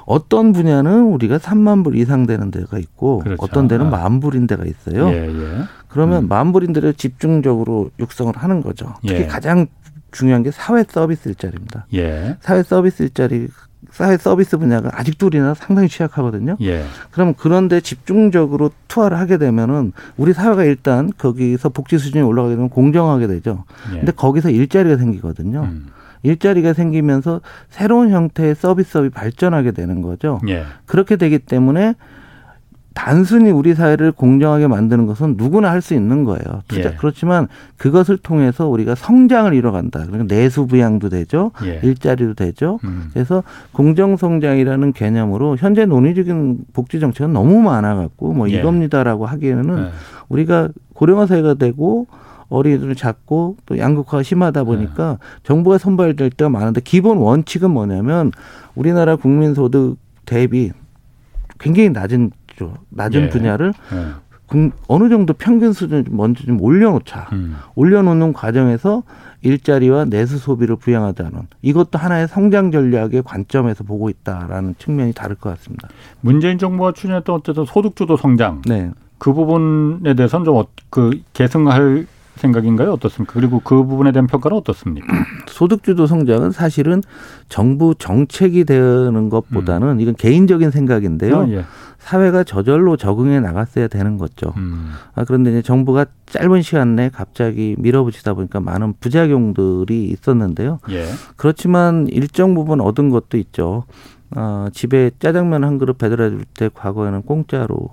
[0.06, 3.42] 어떤 분야는 우리가 3만 불 이상 되는 데가 있고 그렇죠.
[3.42, 3.90] 어떤 데는 아.
[3.90, 5.10] 만 불인 데가 있어요.
[5.10, 5.64] 예, 예.
[5.88, 6.28] 그러면 음.
[6.28, 8.96] 만 불인 데를 집중적으로 육성을 하는 거죠.
[9.02, 9.28] 특히 예.
[9.28, 9.68] 가장
[10.12, 11.86] 중요한 게 사회 서비스 일자리입니다.
[11.94, 12.38] 예.
[12.42, 13.48] 사회 서비스 일자리
[13.92, 16.58] 사회 서비스 분야가 아직도 우리나라 상당히 취약하거든요.
[16.62, 16.84] 예.
[17.12, 23.28] 그럼 그런데 집중적으로 투하를 하게 되면은 우리 사회가 일단 거기서 복지 수준이 올라가게 되면 공정하게
[23.28, 23.66] 되죠.
[23.94, 23.98] 예.
[23.98, 25.64] 근데 거기서 일자리가 생기거든요.
[25.64, 25.88] 음.
[26.24, 30.40] 일자리가 생기면서 새로운 형태의 서비스업이 발전하게 되는 거죠.
[30.48, 30.64] 예.
[30.86, 31.96] 그렇게 되기 때문에
[32.94, 36.62] 단순히 우리 사회를 공정하게 만드는 것은 누구나 할 수 있는 거예요.
[36.68, 36.92] 투자.
[36.92, 36.96] 예.
[36.98, 40.06] 그렇지만 그것을 통해서 우리가 성장을 이뤄간다.
[40.06, 41.52] 그러니까 내수 부양도 되죠.
[41.66, 41.80] 예.
[41.82, 42.80] 일자리도 되죠.
[42.84, 43.10] 음.
[43.14, 48.60] 그래서 공정 성장이라는 개념으로 현재 논의적인 복지 정책은 너무 많아 갖고 뭐 예.
[48.60, 49.90] 이겁니다라고 하기에는 예.
[50.30, 52.06] 우리가 고령화 사회가 되고
[52.50, 55.26] 어린이들을 잡고 또 양극화가 심하다 보니까 예.
[55.44, 58.32] 정부가 선발될 때가 많은데 기본 원칙은 뭐냐면
[58.76, 60.72] 우리나라 국민 소득 대비
[61.60, 62.32] 굉장히 낮은
[62.62, 62.74] 있죠.
[62.90, 63.30] 낮은 예.
[63.30, 64.72] 분야를 예.
[64.88, 67.30] 어느 정도 평균 수준 먼저 좀 올려놓자.
[67.32, 67.56] 음.
[67.76, 69.04] 올려놓는 과정에서
[69.44, 71.32] 일자리와 내수 소비를 부양하자는
[71.62, 75.88] 이것도 하나의 성장 전략의 관점에서 보고 있다라는 측면이 다를 것 같습니다.
[76.20, 78.62] 문재인 정부가 추진했던 어쨌든 소득주도 성장.
[78.66, 78.92] 네.
[79.18, 82.94] 그 부분에 대해서는 좀그 계승할 생각인가요?
[82.94, 83.34] 어떻습니까?
[83.34, 85.08] 그리고 그 부분에 대한 평가는 어떻습니까?
[85.48, 87.02] 소득주도 성장은 사실은
[87.50, 90.00] 정부 정책이 되는 것보다는 음.
[90.00, 91.38] 이건 개인적인 생각인데요.
[91.38, 91.66] 어, 예.
[92.02, 94.54] 사회가 저절로 적응해 나갔어야 되는 거죠.
[94.58, 94.92] 음.
[95.16, 100.80] 아, 그런데 이제 정부가 짧은 시간 내에 갑자기 밀어붙이다 보니까 많은 부작용들이 있었는데요.
[100.90, 101.06] 예.
[101.38, 103.86] 그렇지만 일정 부분 얻은 것도 있죠.
[104.36, 107.90] 어, 집에 짜장면 한 그릇 배달해 줄 때 과거에는 공짜로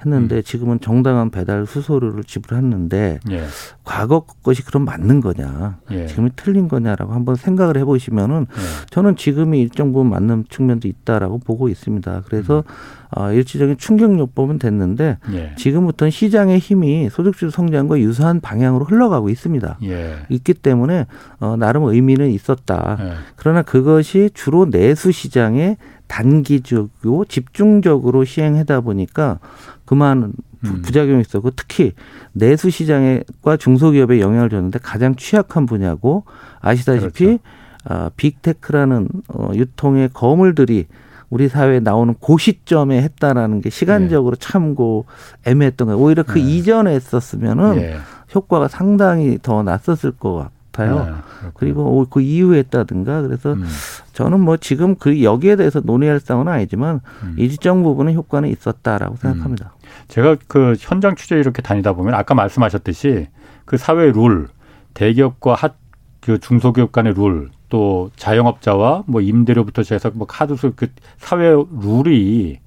[0.00, 0.42] 했는데 음.
[0.42, 3.44] 지금은 정당한 배달 수수료를 지불했는데 예.
[3.84, 6.06] 과거 것이 그럼 맞는 거냐 예.
[6.06, 8.86] 지금이 틀린 거냐라고 한번 생각을 해보시면은 예.
[8.90, 12.22] 저는 지금이 일정 부분 맞는 측면도 있다라고 보고 있습니다.
[12.26, 12.96] 그래서 음.
[13.16, 15.54] 어, 일시적인 충격요법은 됐는데 예.
[15.56, 19.78] 지금부터는 시장의 힘이 소득주도 성장과 유사한 방향으로 흘러가고 있습니다.
[19.84, 20.16] 예.
[20.28, 21.06] 있기 때문에
[21.40, 22.98] 어, 나름 의미는 있었다.
[23.00, 23.12] 예.
[23.36, 25.76] 그러나 그것이 주로 내수 시장에
[26.08, 29.38] 단기적이고 집중적으로 시행하다 보니까
[29.86, 30.32] 그만
[30.64, 30.82] 음.
[30.82, 31.92] 부작용이 있었고 특히
[32.32, 36.24] 내수 시장과 중소기업에 영향을 줬는데 가장 취약한 분야고
[36.60, 37.42] 아시다시피 그렇죠.
[37.88, 40.86] 어, 빅테크라는 어, 유통의 거물들이
[41.30, 44.46] 우리 사회에 나오는 고 시점에 했다라는 게 시간적으로 네.
[44.46, 45.06] 참고
[45.44, 46.00] 애매했던 거예요.
[46.00, 46.44] 오히려 그 네.
[46.44, 47.96] 이전에 했었으면은 네.
[48.34, 51.04] 효과가 상당히 더 났었을 것 같아요.
[51.04, 53.66] 네, 그리고 그 이후에 했다든가 그래서 음.
[54.12, 57.34] 저는 뭐 지금 그 여기에 대해서 논의할 상은 아니지만 음.
[57.38, 59.72] 일정 부분은 효과는 있었다라고 생각합니다.
[59.74, 59.75] 음.
[60.08, 63.28] 제가 그 현장 취재 이렇게 다니다 보면 아까 말씀하셨듯이
[63.64, 64.48] 그 사회 룰
[64.94, 65.74] 대기업과 핫
[66.20, 70.88] 그 중소기업 간의 룰 또 자영업자와 뭐 임대료부터 시작해서 뭐 카드수 그
[71.18, 72.58] 사회 룰이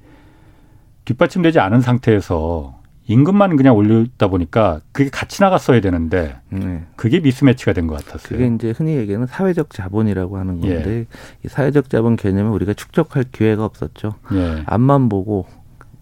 [1.06, 2.78] 뒷받침되지 않은 상태에서
[3.08, 6.84] 임금만 그냥 올리다 보니까 그게 같이 나갔어야 되는데 네.
[6.96, 8.38] 그게 미스매치가 된 것 같았어요.
[8.38, 11.06] 그게 이제 흔히 얘기하는 사회적 자본이라고 하는 건데 예.
[11.44, 14.16] 이 사회적 자본 개념을 우리가 축적할 기회가 없었죠.
[14.34, 14.64] 예.
[14.68, 15.48] 앞만 보고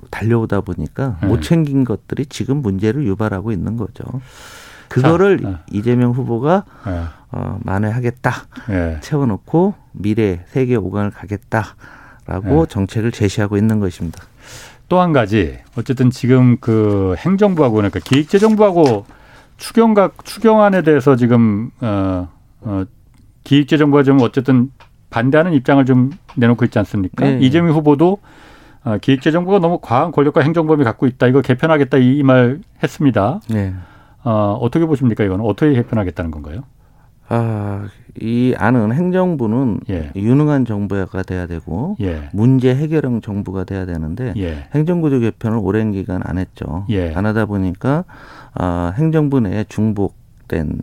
[0.10, 1.26] 달려오다 보니까 예.
[1.28, 4.04] 못 챙긴 것들이 지금 문제를 유발하고 있는 거죠.
[4.90, 5.60] 그거를 자, 어.
[5.72, 7.04] 이재명 후보가 예.
[7.32, 8.32] 어, 만회하겠다.
[8.70, 9.00] 예.
[9.02, 12.66] 채워놓고 미래 세계 오강을 가겠다라고 예.
[12.68, 14.24] 정책을 제시하고 있는 것입니다.
[14.90, 19.06] 또 한 가지 어쨌든 지금 그 행정부하고 그러니까 기획재정부하고
[19.58, 22.30] 추경각 추경안에 대해서 지금 어,
[22.62, 22.86] 어
[23.44, 24.72] 기획재정부가 좀 어쨌든
[25.10, 27.26] 반대하는 입장을 좀 내놓고 있지 않습니까?
[27.26, 27.40] 네.
[27.42, 28.20] 이재명 후보도 어,
[29.02, 31.28] 기획재정부가 너무 과한 권력과 행정범위 갖고 있다.
[31.28, 33.40] 이거 개편하겠다 이 말 했습니다.
[33.50, 33.74] 네.
[34.24, 35.24] 어, 어떻게 보십니까?
[35.24, 36.62] 이거는 어떻게 개편하겠다는 건가요?
[37.30, 37.88] 아,
[38.22, 40.12] 이 안은 행정부는 예.
[40.16, 42.30] 유능한 정부가 돼야 되고 예.
[42.32, 44.68] 문제 해결형 정부가 돼야 되는데 예.
[44.74, 46.86] 행정구조 개편을 오랜 기간 안 했죠.
[46.90, 47.14] 예.
[47.14, 48.06] 안 하다 보니까
[48.54, 50.80] 아, 행정부 내에 중복된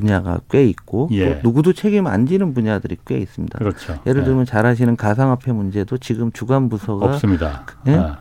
[0.00, 1.40] 분야가 꽤 있고 예.
[1.40, 3.58] 또 누구도 책임 안 지는 분야들이 꽤 있습니다.
[3.58, 3.98] 그렇죠.
[4.06, 4.24] 예를 예.
[4.24, 7.64] 들면 잘 아시는 가상화폐 문제도 지금 주간 부서가 없습니다.
[7.86, 7.94] 예?
[7.94, 8.18] 아.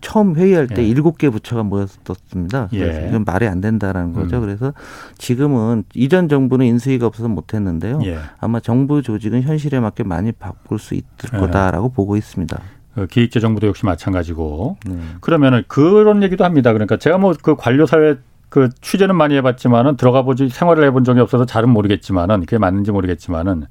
[0.00, 0.86] 처음 회의할 때 예.
[0.88, 2.68] 일곱 개 부처가 모였었습니다.
[2.70, 3.08] 그래서 예.
[3.08, 4.36] 이건 말이 안 된다라는 거죠.
[4.36, 4.40] 음.
[4.40, 4.72] 그래서
[5.16, 8.00] 지금은 이전 정부는 인수위가 없어서 못했는데요.
[8.04, 8.18] 예.
[8.40, 11.38] 아마 정부 조직은 현실에 맞게 많이 바꿀 수 있을 예.
[11.38, 12.60] 거다라고 보고 있습니다.
[12.94, 14.96] 그 기획재정부도 역시 마찬가지고 네.
[15.20, 16.72] 그러면은 그런 얘기도 합니다.
[16.72, 18.16] 그러니까 제가 뭐 그 관료 사회
[18.50, 23.64] 그 취재는 많이 해봤지만은 들어가 보지 생활을 해본 적이 없어서 잘은 모르겠지만은 그게 맞는지 모르겠지만은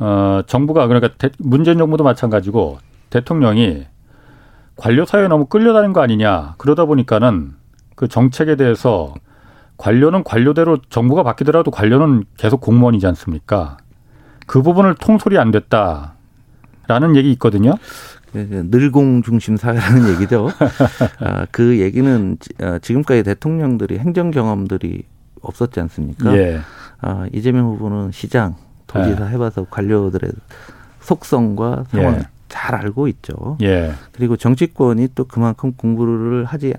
[0.00, 2.78] 어 정부가 그러니까 대, 문재인 정부도 마찬가지고
[3.10, 3.86] 대통령이
[4.76, 6.54] 관료 사회에 너무 끌려다닌 거 아니냐.
[6.58, 7.52] 그러다 보니까는
[7.94, 9.14] 그 정책에 대해서
[9.76, 13.76] 관료는 관료대로 정부가 바뀌더라도 관료는 계속 공무원이지 않습니까?
[14.46, 17.74] 그 부분을 통솔이 안 됐다라는 얘기 있거든요.
[18.32, 20.48] 그, 그 늘공 중심 사회라는 얘기죠.
[21.18, 25.04] 아, 그 얘기는 어, 지금까지 대통령들이 행정 경험들이
[25.42, 26.36] 없었지 않습니까?
[26.36, 26.60] 예.
[27.00, 28.56] 아, 이재명 후보는 시장,
[28.86, 29.30] 도지사 예.
[29.30, 30.32] 해봐서 관료들의
[31.00, 32.22] 속성과 상황 예.
[32.48, 33.56] 잘 알고 있죠.
[33.62, 33.92] 예.
[34.12, 36.74] 그리고 정치권이 또 그만큼 공부를 하지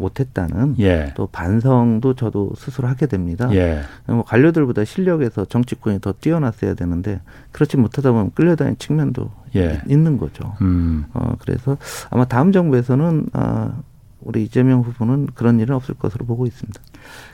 [0.00, 1.12] 못했다는 예.
[1.16, 3.48] 또 반성도 저도 스스로 하게 됩니다.
[3.52, 3.80] 예.
[4.06, 7.20] 뭐 관료들보다 실력에서 정치권이 더 뛰어났어야 되는데
[7.52, 9.80] 그렇지 못하다 보면 끌려다니는 측면도 예.
[9.88, 10.54] 있는 거죠.
[10.62, 11.04] 음.
[11.12, 11.76] 어, 그래서
[12.10, 13.72] 아마 다음 정부에서는 아,
[14.20, 16.80] 우리 이재명 후보는 그런 일은 없을 것으로 보고 있습니다.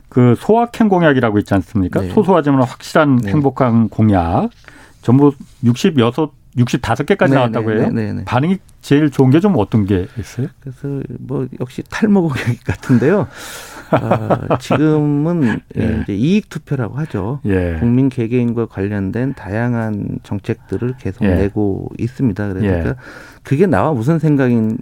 [0.08, 2.00] 그 소확행 공약이라고 있지 않습니까?
[2.00, 2.10] 네.
[2.10, 3.30] 소소하지만 확실한 네.
[3.30, 4.50] 행복한 공약.
[5.02, 5.32] 전부
[5.64, 5.96] 66
[6.56, 7.80] 65개까지 네 나왔다고 해요.
[7.88, 8.02] 네네.
[8.04, 8.24] 네, 네.
[8.24, 10.48] 반응이 제일 좋은 게 좀 어떤 게 있어요?
[10.60, 13.28] 그래서 뭐 역시 탈모 공약 같은데요.
[13.90, 16.00] 아, 지금은 예.
[16.02, 17.40] 이제 이익 투표라고 하죠.
[17.46, 17.76] 예.
[17.78, 21.34] 국민 개개인과 관련된 다양한 정책들을 계속 예.
[21.34, 22.52] 내고 있습니다.
[22.52, 22.94] 그러니까 예.
[23.42, 24.78] 그게 나와 무슨 생각인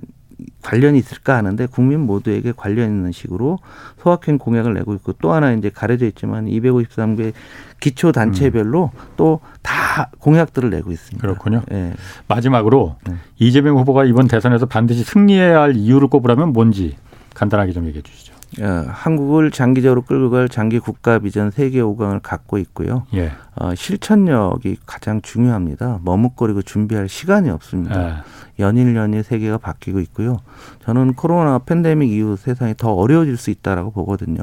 [0.63, 3.59] 관련이 있을까 하는데 국민 모두에게 관련 있는 식으로
[4.01, 7.33] 소확행 공약을 내고 있고 또 하나 이제 가려져 있지만 253개
[7.81, 8.99] 기초 단체별로 음.
[9.17, 11.21] 또다 공약들을 내고 있습니다.
[11.21, 11.63] 그렇군요.
[11.69, 11.93] 네.
[12.29, 13.15] 마지막으로 네.
[13.39, 16.97] 이재명 후보가 이번 대선에서 반드시 승리해야 할 이유를 꼽으라면 뭔지
[17.35, 18.34] 간단하게 좀 얘기해 주시죠.
[18.61, 23.07] 어, 한국을 장기적으로 끌고 갈 장기 국가 비전 세계 5강을 갖고 있고요.
[23.15, 23.33] 예.
[23.57, 26.01] 어, 실천력이 가장 중요합니다.
[26.03, 28.09] 머뭇거리고 준비할 시간이 없습니다.
[28.09, 28.15] 예.
[28.61, 30.39] 연일 연일 세계가 바뀌고 있고요.
[30.85, 34.43] 저는 코로나 팬데믹 이후 세상이 더 어려워질 수 있다라고 보거든요.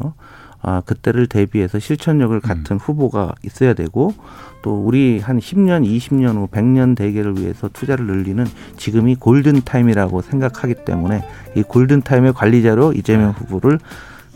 [0.62, 4.14] 아, 그때를 대비해서 실천력을 갖춘 후보가 있어야 되고
[4.62, 8.46] 또 우리 한 10년, 20년 후 100년 대계를 위해서 투자를 늘리는
[8.78, 11.24] 지금이 골든 타임이라고 생각하기 때문에
[11.56, 13.80] 이 골든 타임의 관리자로 이재명 후보를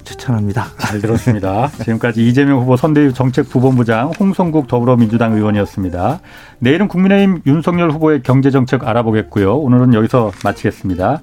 [0.06, 0.68] 추천합니다.
[0.78, 1.68] 잘 들었습니다.
[1.68, 6.20] 지금까지 이재명 후보 선대위 정책부본부장 홍성국 더불어민주당 의원이었습니다.
[6.60, 9.58] 내일은 국민의힘 윤석열 후보의 경제정책 알아보겠고요.
[9.58, 11.22] 오늘은 여기서 마치겠습니다.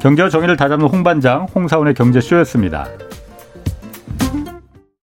[0.00, 2.88] 경제와 정의를 다잡는 홍반장 홍사원의 경제쇼였습니다.